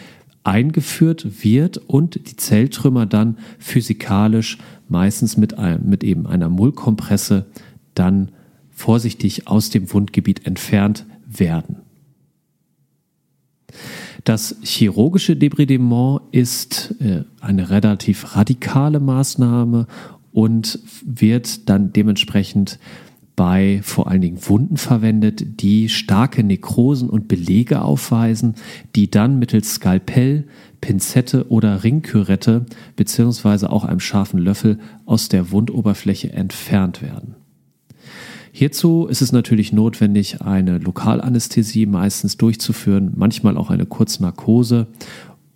[0.46, 7.48] eingeführt wird und die Zelltrümmer dann physikalisch meistens mit, einem, mit eben einer Mullkompresse
[7.96, 8.32] dann
[8.72, 11.78] vorsichtig aus dem Wundgebiet entfernt werden.
[14.26, 19.86] Das chirurgische Debridement ist äh, eine relativ radikale Maßnahme
[20.34, 22.80] und wird dann dementsprechend
[23.36, 28.56] bei vor allen Dingen Wunden verwendet, die starke Nekrosen und Belege aufweisen,
[28.96, 30.46] die dann mittels Skalpell,
[30.82, 37.36] Pinzette oder Ringkürette beziehungsweise auch einem scharfen Löffel aus der Wundoberfläche entfernt werden.
[38.58, 44.88] Hierzu ist es natürlich notwendig, eine Lokalanästhesie meistens durchzuführen, manchmal auch eine Kurznarkose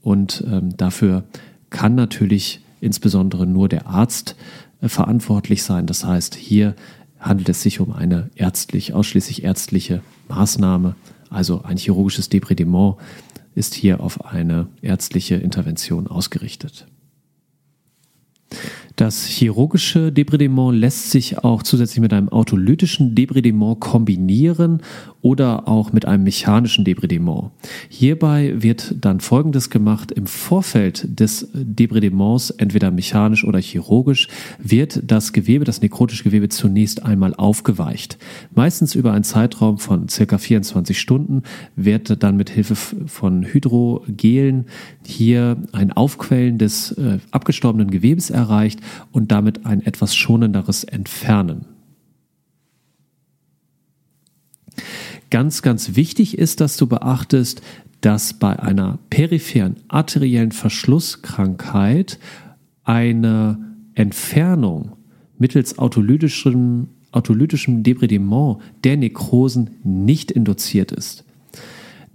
[0.02, 1.24] und ähm, dafür
[1.70, 4.36] kann natürlich insbesondere nur der Arzt
[4.82, 5.86] äh, verantwortlich sein.
[5.86, 6.76] Das heißt, hier
[7.22, 10.96] handelt es sich um eine ärztlich, ausschließlich ärztliche Maßnahme.
[11.30, 12.98] Also ein chirurgisches Debridement
[13.56, 16.86] ist hier auf eine ärztliche Intervention ausgerichtet.
[19.00, 24.82] Das chirurgische Debridement lässt sich auch zusätzlich mit einem autolytischen Debridement kombinieren
[25.22, 27.52] oder auch mit einem mechanischen Debridement.
[27.88, 30.12] Hierbei wird dann Folgendes gemacht.
[30.12, 37.04] Im Vorfeld des Debridements, entweder mechanisch oder chirurgisch, wird das Gewebe, das nekrotische Gewebe zunächst
[37.04, 38.18] einmal aufgeweicht.
[38.54, 41.44] Meistens über einen Zeitraum von circa 24 Stunden
[41.78, 44.66] wird dann mit Hilfe von Hydrogelen
[45.06, 48.82] hier ein Aufquellen des äh, abgestorbenen Gewebes erreicht
[49.12, 51.66] und damit ein etwas schonenderes Entfernen.
[55.30, 57.62] Ganz, ganz wichtig ist, dass du beachtest,
[58.02, 62.18] dass bei einer peripheren arteriellen Verschlusskrankheit
[62.84, 63.58] eine
[63.94, 64.94] Entfernung
[65.38, 71.26] mittels autolytischem, autolytischem Debridement der Nekrosen nicht induziert ist.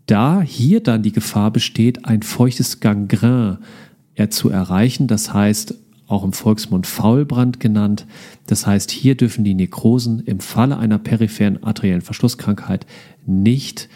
[0.07, 3.59] Da hier dann die Gefahr besteht, ein feuchtes Gangren
[4.31, 5.75] zu erreichen, das heißt
[6.07, 8.07] auch im Volksmund Faulbrand genannt.
[8.47, 12.87] Das heißt, hier dürfen die Nekrosen im Falle einer peripheren arteriellen Verschlusskrankheit
[13.27, 13.89] nicht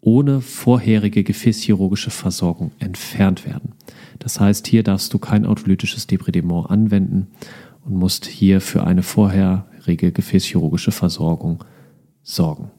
[0.00, 3.72] ohne vorherige gefäßchirurgische Versorgung entfernt werden.
[4.20, 7.26] Das heißt, hier darfst du kein autolytisches Debridement anwenden
[7.84, 11.64] und musst hier für eine vorherige gefäßchirurgische Versorgung
[12.22, 12.70] sorgen.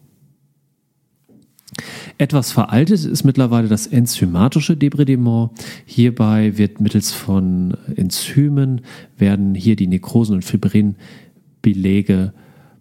[2.20, 5.52] Etwas veraltet ist mittlerweile das enzymatische Debridement.
[5.86, 8.82] Hierbei wird mittels von Enzymen
[9.18, 12.34] werden hier die Nekrosen und Fibrinbelege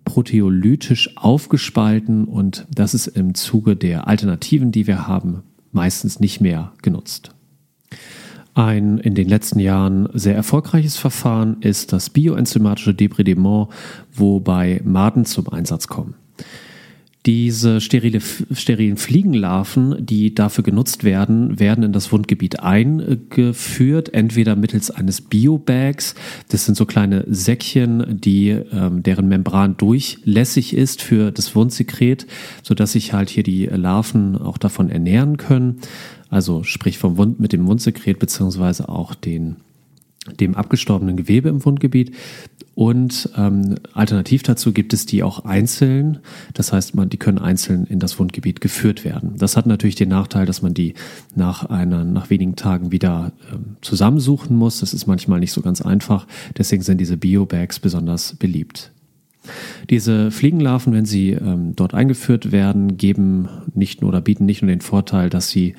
[0.04, 6.72] proteolytisch aufgespalten und das ist im Zuge der Alternativen, die wir haben, meistens nicht mehr
[6.80, 7.32] genutzt.
[8.54, 13.68] Ein in den letzten Jahren sehr erfolgreiches Verfahren ist das bioenzymatische Debridement,
[14.14, 16.14] wobei Maden zum Einsatz kommen.
[17.26, 24.92] Diese sterile, sterilen Fliegenlarven, die dafür genutzt werden, werden in das Wundgebiet eingeführt, entweder mittels
[24.92, 26.14] eines Biobags.
[26.50, 32.28] Das sind so kleine Säckchen, die, ähm, deren Membran durchlässig ist für das Wundsekret,
[32.62, 35.80] sodass sich halt hier die Larven auch davon ernähren können.
[36.28, 39.56] Also sprich vom Wund mit dem Wundsekret beziehungsweise auch den
[40.40, 42.14] dem abgestorbenen Gewebe im Wundgebiet.
[42.74, 46.18] Und ähm, alternativ dazu gibt es die auch einzeln.
[46.52, 49.34] Das heißt, man, die können einzeln in das Wundgebiet geführt werden.
[49.38, 50.92] Das hat natürlich den Nachteil, dass man die
[51.34, 54.80] nach einer, nach wenigen Tagen wieder ähm, zusammensuchen muss.
[54.80, 56.26] Das ist manchmal nicht so ganz einfach.
[56.58, 58.92] Deswegen sind diese Biobags besonders beliebt.
[59.90, 64.70] Diese Fliegenlarven, wenn sie ähm, dort eingeführt werden, geben nicht nur oder bieten nicht nur
[64.70, 65.74] den Vorteil, dass sie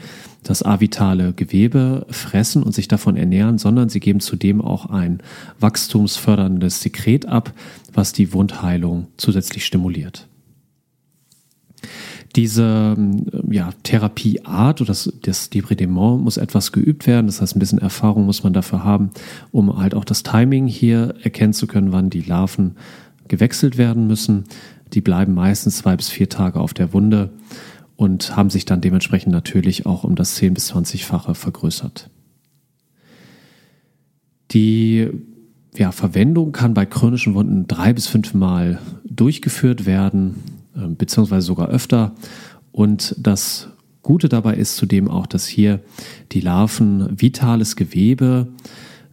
[0.47, 5.19] das avitale Gewebe fressen und sich davon ernähren, sondern sie geben zudem auch ein
[5.59, 7.53] wachstumsförderndes Sekret ab,
[7.93, 10.27] was die Wundheilung zusätzlich stimuliert.
[12.35, 17.27] Diese ähm, ja, Therapieart oder das, das Debridement muss etwas geübt werden.
[17.27, 19.11] Das heißt, ein bisschen Erfahrung muss man dafür haben,
[19.51, 22.75] um halt auch das Timing hier erkennen zu können, wann die Larven
[23.27, 24.45] gewechselt werden müssen.
[24.93, 27.31] Die bleiben meistens zwei bis vier Tage auf der Wunde
[27.97, 32.09] und haben sich dann dementsprechend natürlich auch um das 10 bis 20-fache vergrößert.
[34.51, 35.09] Die
[35.75, 40.43] ja, Verwendung kann bei chronischen Wunden drei bis fünfmal durchgeführt werden,
[40.75, 42.13] äh, beziehungsweise sogar öfter.
[42.71, 43.69] Und das
[44.03, 45.81] Gute dabei ist zudem auch, dass hier
[46.31, 48.47] die Larven vitales Gewebe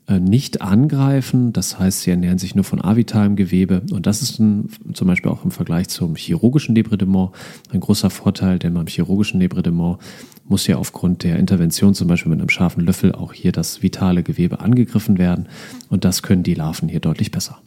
[0.09, 1.53] nicht angreifen.
[1.53, 3.83] Das heißt, sie ernähren sich nur von avitalem Gewebe.
[3.91, 7.31] Und das ist ein, zum Beispiel auch im Vergleich zum chirurgischen Debridement
[7.73, 9.99] ein großer Vorteil, denn beim chirurgischen Debridement
[10.47, 14.23] muss ja aufgrund der Intervention zum Beispiel mit einem scharfen Löffel auch hier das vitale
[14.23, 15.49] Gewebe angegriffen werden.
[15.89, 17.59] Und das können die Larven hier deutlich besser.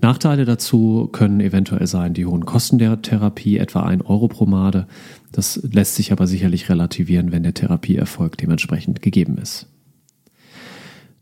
[0.00, 4.86] Nachteile dazu können eventuell sein die hohen Kosten der Therapie, etwa 1 Euro pro Made.
[5.32, 9.68] Das lässt sich aber sicherlich relativieren, wenn der Therapieerfolg dementsprechend gegeben ist.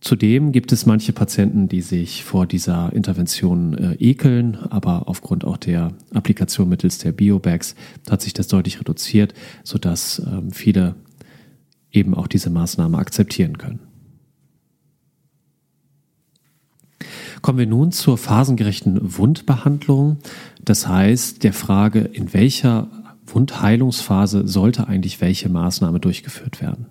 [0.05, 5.57] Zudem gibt es manche Patienten, die sich vor dieser Intervention äh, ekeln, aber aufgrund auch
[5.57, 7.75] der Applikation mittels der Biobags
[8.11, 9.33] hat sich das deutlich reduziert,
[9.63, 10.95] sodass ähm, viele
[11.91, 13.81] eben auch diese Maßnahme akzeptieren können.
[17.41, 20.19] Kommen wir nun zur phasengerechten Wundbehandlung.
[20.63, 22.89] Das heißt, der Frage, in welcher
[23.25, 26.89] Wundheilungsphase sollte eigentlich welche Maßnahme durchgeführt werden.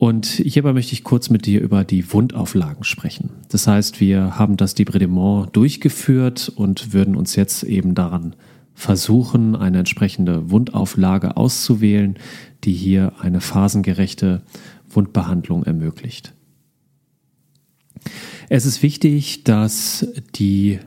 [0.00, 3.28] Und hierbei möchte ich kurz mit dir über die Wundauflagen sprechen.
[3.50, 8.34] Das heißt, wir haben das Debridement durchgeführt und würden uns jetzt eben daran
[8.72, 12.18] versuchen, eine entsprechende Wundauflage auszuwählen,
[12.64, 14.40] die hier eine phasengerechte
[14.88, 16.32] Wundbehandlung ermöglicht.
[18.48, 20.78] Es ist wichtig, dass die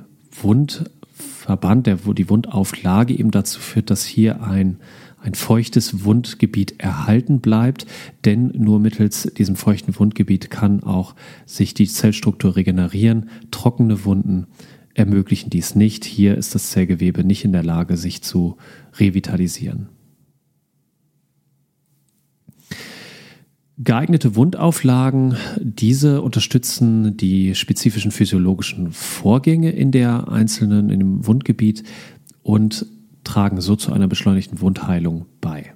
[0.41, 4.79] Wundverband, der, die Wundauflage eben dazu führt, dass hier ein
[5.23, 7.85] ein feuchtes Wundgebiet erhalten bleibt,
[8.25, 11.15] denn nur mittels diesem feuchten Wundgebiet kann auch
[11.45, 13.29] sich die Zellstruktur regenerieren.
[13.49, 14.47] Trockene Wunden
[14.93, 16.03] ermöglichen dies nicht.
[16.03, 18.57] Hier ist das Zellgewebe nicht in der Lage, sich zu
[18.95, 19.87] revitalisieren.
[23.77, 31.83] Geeignete Wundauflagen, diese unterstützen die spezifischen physiologischen Vorgänge in der einzelnen, in dem Wundgebiet
[32.43, 32.85] und
[33.23, 35.73] tragen so zu einer beschleunigten Wundheilung bei.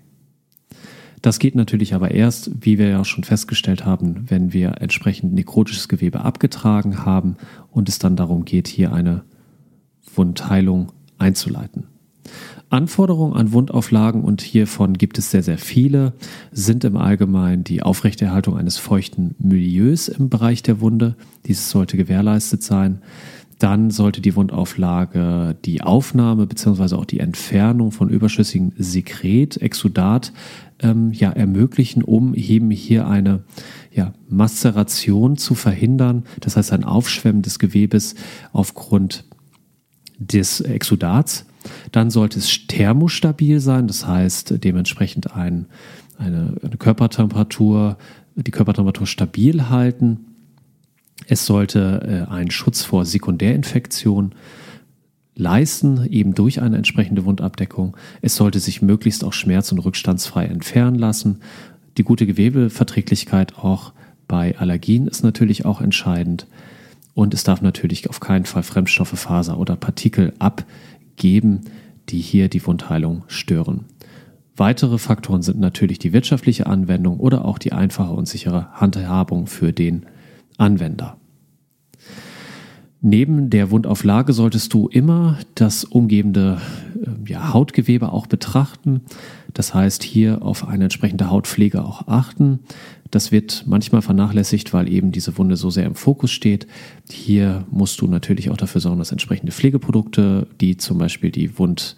[1.22, 5.88] Das geht natürlich aber erst, wie wir ja schon festgestellt haben, wenn wir entsprechend nekrotisches
[5.88, 7.38] Gewebe abgetragen haben
[7.72, 9.24] und es dann darum geht, hier eine
[10.16, 11.88] Wundheilung einzuleiten.
[12.70, 16.14] Anforderungen an Wundauflagen, und hiervon gibt es sehr, sehr viele,
[16.52, 21.16] sind im Allgemeinen die Aufrechterhaltung eines feuchten Milieus im Bereich der Wunde.
[21.45, 23.02] Dieses sollte gewährleistet sein.
[23.60, 26.95] Dann sollte die Wundauflage die Aufnahme bzw.
[26.95, 30.32] auch die Entfernung von überschüssigem Sekret, Exudat,
[30.80, 33.43] ähm, ja, ermöglichen, um eben hier eine
[33.91, 36.26] ja, Mazeration zu verhindern.
[36.39, 38.14] Das heißt, ein Aufschwemmen des Gewebes
[38.53, 39.26] aufgrund
[40.20, 41.45] des Exudats.
[41.91, 45.66] Dann sollte es thermostabil sein, das heißt dementsprechend ein,
[46.18, 47.97] eine, eine Körpertemperatur,
[48.36, 50.28] die Körpertemperatur stabil halten
[51.26, 54.34] es sollte äh, einen Schutz vor Sekundärinfektion
[55.36, 57.95] leisten, eben durch eine entsprechende Wundabdeckung.
[58.22, 61.39] Es sollte sich möglichst auch schmerz- und rückstandsfrei entfernen lassen.
[61.97, 63.93] Die gute Gewebeverträglichkeit auch
[64.28, 66.47] bei Allergien ist natürlich auch entscheidend.
[67.13, 71.61] Und es darf natürlich auf keinen Fall Fremdstoffe, Faser oder Partikel abgeben,
[72.09, 73.86] die hier die Wundheilung stören.
[74.55, 79.72] Weitere Faktoren sind natürlich die wirtschaftliche Anwendung oder auch die einfache und sichere Handhabung für
[79.72, 80.05] den
[80.58, 81.18] Anwender.
[82.99, 86.60] Neben der Wundauflage solltest du immer das umgebende
[86.95, 89.01] äh, ja, Hautgewebe auch betrachten.
[89.53, 92.60] Das heißt, hier auf eine entsprechende Hautpflege auch achten.
[93.12, 96.68] Das wird manchmal vernachlässigt, weil eben diese Wunde so sehr im Fokus steht.
[97.10, 101.95] Hier musst du natürlich auch dafür sorgen, dass entsprechende Pflegeprodukte, die zum Beispiel die Wund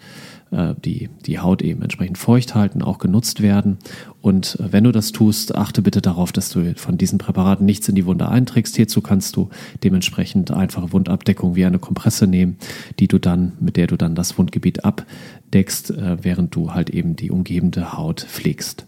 [0.50, 3.78] äh, die, die Haut eben entsprechend feucht halten, auch genutzt werden.
[4.20, 7.88] Und äh, wenn du das tust, achte bitte darauf, dass du von diesen Präparaten nichts
[7.88, 8.76] in die Wunde einträgst.
[8.76, 9.48] Hierzu kannst du
[9.84, 12.56] dementsprechend einfache Wundabdeckung wie eine Kompresse nehmen,
[12.98, 17.16] die du dann, mit der du dann das Wundgebiet abdeckst, äh, während du halt eben
[17.16, 18.86] die umgebende Haut pflegst.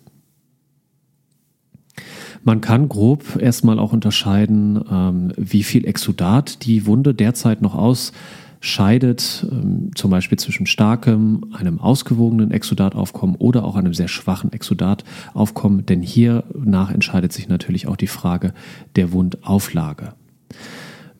[2.44, 8.12] Man kann grob erstmal auch unterscheiden, ähm, wie viel Exudat die Wunde derzeit noch aus
[8.62, 15.84] scheidet ähm, zum Beispiel zwischen starkem, einem ausgewogenen Exudataufkommen oder auch einem sehr schwachen Exudataufkommen,
[15.84, 18.54] denn hiernach entscheidet sich natürlich auch die Frage
[18.94, 20.14] der Wundauflage.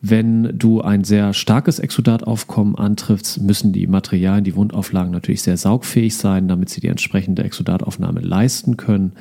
[0.01, 6.15] Wenn du ein sehr starkes Exudataufkommen antriffst, müssen die Materialien, die Wundauflagen natürlich sehr saugfähig
[6.15, 9.13] sein, damit sie die entsprechende Exudataufnahme leisten können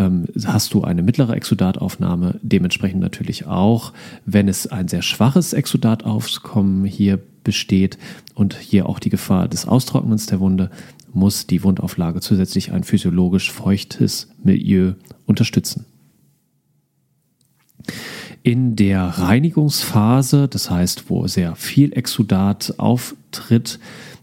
[0.00, 3.92] ähm, hast du eine mittlere Exudataufnahme, dementsprechend natürlich auch,
[4.24, 7.98] wenn es ein sehr schwaches Exudataufkommen hier besteht
[8.34, 10.70] und hier auch die Gefahr des Austrocknens der Wunde,
[11.12, 14.94] muss die Wundauflage zusätzlich ein physiologisch feuchtes Milieu
[15.26, 15.84] unterstützen.
[18.42, 23.78] In der Reinigungsphase, das heißt, wo sehr viel Exudat auftritt,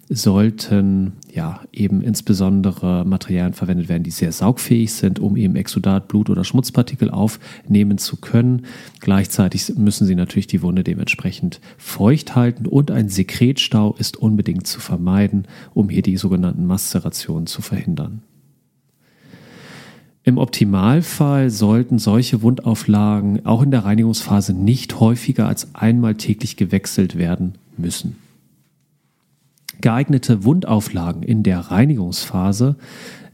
[0.09, 6.29] sollten ja eben insbesondere Materialien verwendet werden, die sehr saugfähig sind, um eben Exudat, Blut
[6.29, 8.65] oder Schmutzpartikel aufnehmen zu können.
[8.99, 14.79] Gleichzeitig müssen sie natürlich die Wunde dementsprechend feucht halten und ein Sekretstau ist unbedingt zu
[14.79, 18.23] vermeiden, um hier die sogenannten Masterationen zu verhindern.
[20.23, 27.17] Im Optimalfall sollten solche Wundauflagen auch in der Reinigungsphase nicht häufiger als einmal täglich gewechselt
[27.17, 28.26] werden müssen.
[29.81, 32.77] Geeignete Wundauflagen in der Reinigungsphase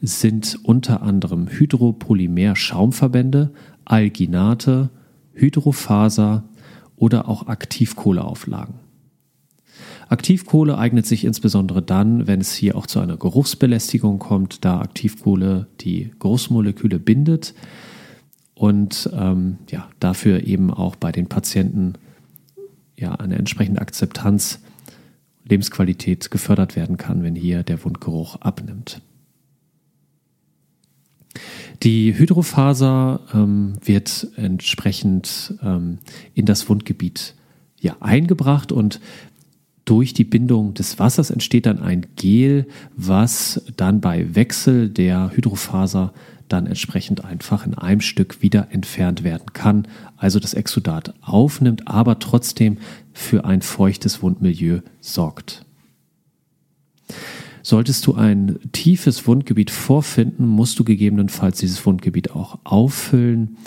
[0.02, 3.52] sind unter anderem Hydropolymer-Schaumverbände,
[3.86, 4.90] Alginate,
[5.34, 6.44] Hydrofaser
[6.96, 8.76] oder auch Aktivkohleauflagen.
[10.10, 15.68] Aktivkohle eignet sich insbesondere dann, wenn es hier auch zu einer Geruchsbelästigung kommt, da Aktivkohle
[15.82, 17.54] die Geruchsmoleküle bindet
[18.54, 21.94] und ähm, ja, dafür eben auch bei den Patienten
[22.98, 24.60] ja, eine entsprechende Akzeptanz,
[25.46, 29.02] Lebensqualität gefördert werden kann, wenn hier der Wundgeruch abnimmt.
[31.82, 35.98] Die Hydrofaser ähm, wird entsprechend ähm,
[36.34, 37.36] in das Wundgebiet
[37.80, 39.02] ja, eingebracht und
[39.86, 46.14] durch die Bindung des Wassers entsteht dann ein Gel, was dann bei Wechsel der Hydrofaser
[46.48, 49.88] dann entsprechend einfach in einem Stück wieder entfernt werden kann.
[50.16, 52.78] Also das Exudat aufnimmt, aber trotzdem
[53.14, 55.66] für ein feuchtes Wundmilieu sorgt.
[57.62, 63.58] Solltest du ein tiefes Wundgebiet vorfinden, musst du gegebenenfalls dieses Wundgebiet auch auffüllen.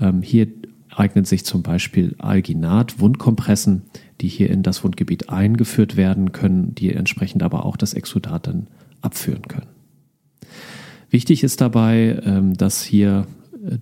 [0.00, 0.48] Ähm, hier
[0.90, 3.82] eignen sich zum Beispiel Alginat, Wundkompressen,
[4.20, 8.66] die hier in das Wundgebiet eingeführt werden können, die entsprechend aber auch das Exudat dann
[9.02, 9.68] abführen können.
[11.10, 13.26] Wichtig ist dabei, ähm, dass hier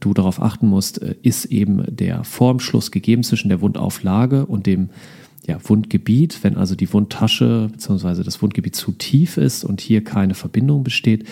[0.00, 4.90] du darauf achten musst, äh, ist eben der Formschluss gegeben zwischen der Wundauflage und dem
[5.46, 8.22] ja, Wundgebiet, wenn also die Wundtasche bzw.
[8.24, 11.24] das Wundgebiet zu tief ist und hier keine Verbindung besteht,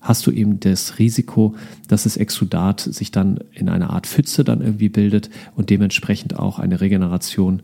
[0.00, 1.54] hast du eben das Risiko,
[1.88, 6.58] dass das Exudat sich dann in einer Art Pfütze dann irgendwie bildet und dementsprechend auch
[6.58, 7.62] eine Regeneration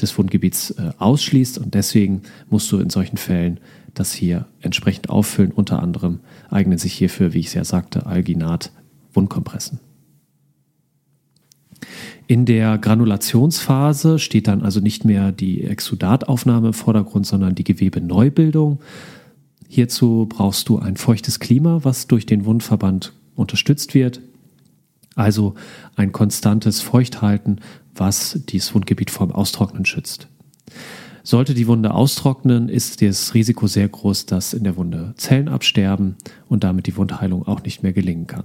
[0.00, 1.58] des Wundgebiets äh, ausschließt.
[1.58, 3.60] Und deswegen musst du in solchen Fällen
[3.92, 5.52] das hier entsprechend auffüllen.
[5.52, 6.20] Unter anderem
[6.50, 8.72] eignen sich hierfür, wie ich es ja sagte, Alginat
[9.14, 9.80] Wundkompressen.
[12.26, 18.80] In der Granulationsphase steht dann also nicht mehr die Exudataufnahme im Vordergrund, sondern die Gewebeneubildung.
[19.68, 24.20] Hierzu brauchst du ein feuchtes Klima, was durch den Wundverband unterstützt wird.
[25.14, 25.54] Also
[25.96, 27.60] ein konstantes Feuchthalten,
[27.94, 30.28] was dieses Wundgebiet vom Austrocknen schützt.
[31.22, 36.16] Sollte die Wunde austrocknen, ist das Risiko sehr groß, dass in der Wunde Zellen absterben
[36.48, 38.44] und damit die Wundheilung auch nicht mehr gelingen kann.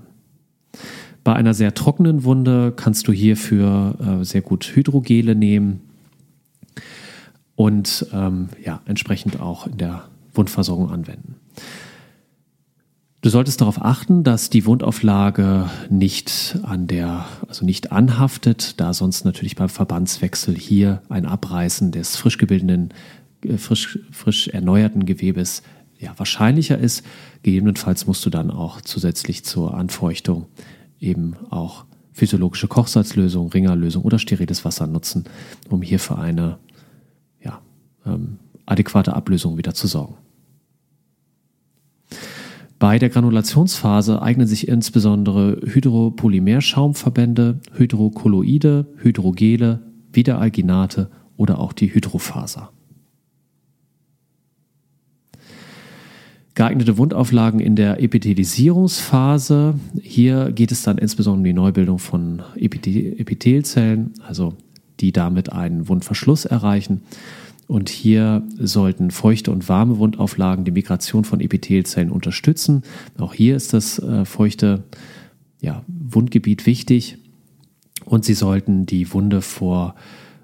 [1.23, 5.81] Bei einer sehr trockenen Wunde kannst du hierfür äh, sehr gut Hydrogele nehmen
[7.55, 11.35] und ähm, ja, entsprechend auch in der Wundversorgung anwenden.
[13.21, 19.25] Du solltest darauf achten, dass die Wundauflage nicht an der, also nicht anhaftet, da sonst
[19.25, 22.93] natürlich beim Verbandswechsel hier ein Abreißen des frisch gebildeten,
[23.43, 25.63] äh, frisch, frisch erneuerten Gewebes
[25.99, 27.05] ja, wahrscheinlicher ist.
[27.43, 30.45] Gegebenenfalls musst du dann auch zusätzlich zur Anfeuchtung
[30.99, 35.25] eben auch physiologische Kochsalzlösung, Ringerlösung oder steriles Wasser nutzen,
[35.69, 36.57] um hier für eine
[37.41, 37.61] ja,
[38.05, 40.15] ähm, adäquate Ablösung wieder zu sorgen.
[42.77, 49.81] Bei der Granulationsphase eignen sich insbesondere Hydropolymerschaumverbände, Hydrokolloide, Hydrogele,
[50.13, 52.71] Wiederalginate oder auch die Hydrofaser.
[56.55, 59.75] Geeignete Wundauflagen in der Epithelisierungsphase.
[60.01, 64.55] Hier geht es dann insbesondere um die Neubildung von Epithelzellen, also
[64.99, 67.01] die damit einen Wundverschluss erreichen.
[67.67, 72.83] Und hier sollten feuchte und warme Wundauflagen die Migration von Epithelzellen unterstützen.
[73.17, 74.83] Auch hier ist das äh, feuchte
[75.61, 77.19] ja, Wundgebiet wichtig.
[78.05, 79.95] Und sie sollten die Wunde vor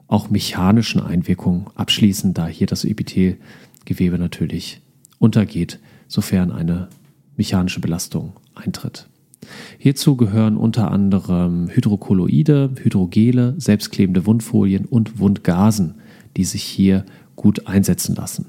[0.08, 4.82] auch mechanischen Einwirkungen abschließen, da hier das Epithelgewebe natürlich
[5.18, 6.90] untergeht sofern eine
[7.38, 9.08] mechanische Belastung eintritt.
[9.78, 15.96] Hierzu gehören unter anderem Hydrokolloide, Hydrogele, selbstklebende Wundfolien und Wundgasen,
[16.38, 18.48] die sich hier gut einsetzen lassen.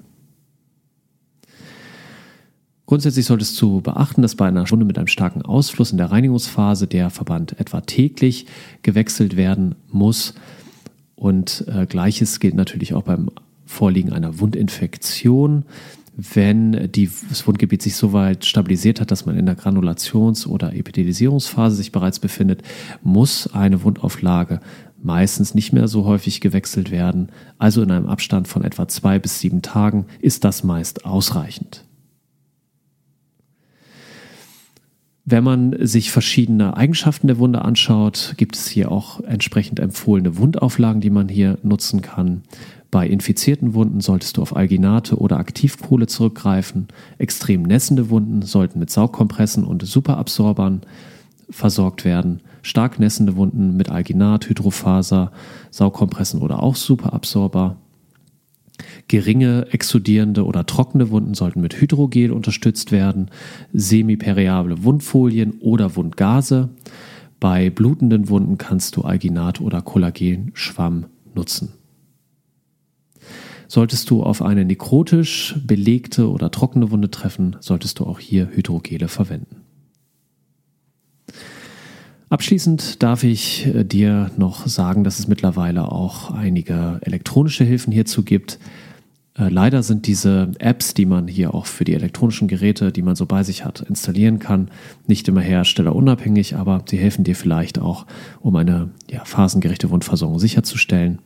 [2.87, 6.13] Grundsätzlich sollte es zu beachten, dass bei einer Stunde mit einem starken Ausfluss in der
[6.13, 8.47] Reinigungsphase der Verband etwa täglich
[8.83, 10.35] gewechselt werden muss.
[11.17, 13.31] Und äh, gleiches gilt natürlich auch beim
[13.65, 15.65] Vorliegen einer Wundinfektion
[16.17, 20.75] wenn die, das Wundgebiet sich so weit stabilisiert hat, dass man in der Granulations- oder
[20.75, 22.63] Epithelisierungsphase sich bereits befindet,
[23.03, 24.61] muss eine Wundauflage
[25.03, 27.29] meistens nicht mehr so häufig gewechselt werden.
[27.59, 31.85] Also in einem Abstand von etwa zwei bis sieben Tagen ist das meist ausreichend.
[35.29, 41.01] Wenn man sich verschiedene Eigenschaften der Wunde anschaut, gibt es hier auch entsprechend empfohlene Wundauflagen,
[41.01, 42.43] die man hier nutzen kann.
[42.97, 46.89] Bei infizierten Wunden solltest du auf Alginate oder Aktivkohle zurückgreifen.
[47.19, 50.81] Extrem nässende Wunden sollten mit Saugkompressen und Superabsorbern
[51.51, 52.41] versorgt werden.
[52.63, 55.31] Stark nässende Wunden mit Alginat, Hydrofaser,
[55.71, 57.77] Saugkompressen oder auch Superabsorber.
[59.09, 63.31] Geringe exudierende oder trockene Wunden sollten mit Hydrogel unterstützt werden,
[63.75, 66.71] semipermeable Wundfolien oder Wundgase.
[67.41, 71.76] Bei blutenden Wunden kannst du Alginat oder Kollagenschwamm nutzen.
[73.69, 79.09] Solltest du auf eine nekrotisch belegte oder trockene Wunde treffen, solltest du auch hier Hydrogele
[79.09, 79.63] verwenden.
[82.29, 88.25] Abschließend darf ich äh, dir noch sagen, dass es mittlerweile auch einige elektronische Hilfen hierzu
[88.25, 88.59] gibt.
[89.39, 93.15] Äh, leider sind diese Apps, die man hier auch für die elektronischen Geräte, die man
[93.15, 94.71] so bei sich hat, installieren kann,
[95.07, 98.07] nicht immer herstellerunabhängig, aber sie helfen dir vielleicht auch,
[98.41, 101.21] um eine ja, phasengerechte Wundversorgung sicherzustellen.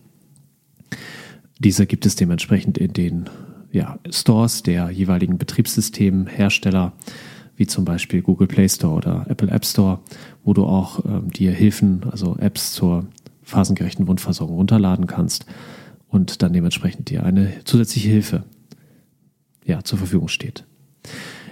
[1.60, 3.30] Diese gibt es dementsprechend in den
[3.70, 6.94] ja, Stores der jeweiligen Betriebssystemhersteller,
[7.54, 10.00] wie zum Beispiel Google Play Store oder Apple App Store,
[10.42, 13.06] wo du auch ähm, dir Hilfen, also Apps zur
[13.42, 15.44] phasengerechten Wundversorgung runterladen kannst
[16.08, 18.44] und dann dementsprechend dir eine zusätzliche Hilfe
[19.66, 20.64] ja, zur Verfügung steht.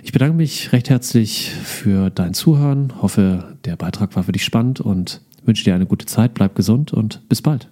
[0.03, 4.81] Ich bedanke mich recht herzlich für dein Zuhören, hoffe, der Beitrag war für dich spannend
[4.81, 7.69] und wünsche dir eine gute Zeit, bleib gesund und bis bald.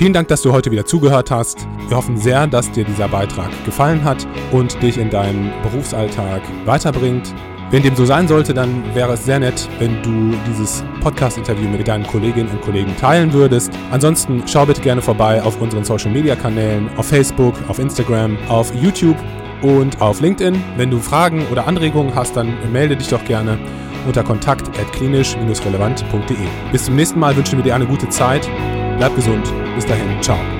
[0.00, 1.68] Vielen Dank, dass du heute wieder zugehört hast.
[1.88, 7.34] Wir hoffen sehr, dass dir dieser Beitrag gefallen hat und dich in deinem Berufsalltag weiterbringt.
[7.70, 11.86] Wenn dem so sein sollte, dann wäre es sehr nett, wenn du dieses Podcast-Interview mit
[11.86, 13.74] deinen Kolleginnen und Kollegen teilen würdest.
[13.90, 19.18] Ansonsten schau bitte gerne vorbei auf unseren Social-Media-Kanälen, auf Facebook, auf Instagram, auf YouTube
[19.60, 20.64] und auf LinkedIn.
[20.78, 23.58] Wenn du Fragen oder Anregungen hast, dann melde dich doch gerne
[24.06, 26.36] unter kontakt.klinisch-relevant.de.
[26.72, 28.48] Bis zum nächsten Mal wünschen wir dir eine gute Zeit.
[29.00, 29.50] Bleib gesund.
[29.76, 30.20] Bis dahin.
[30.20, 30.59] Ciao.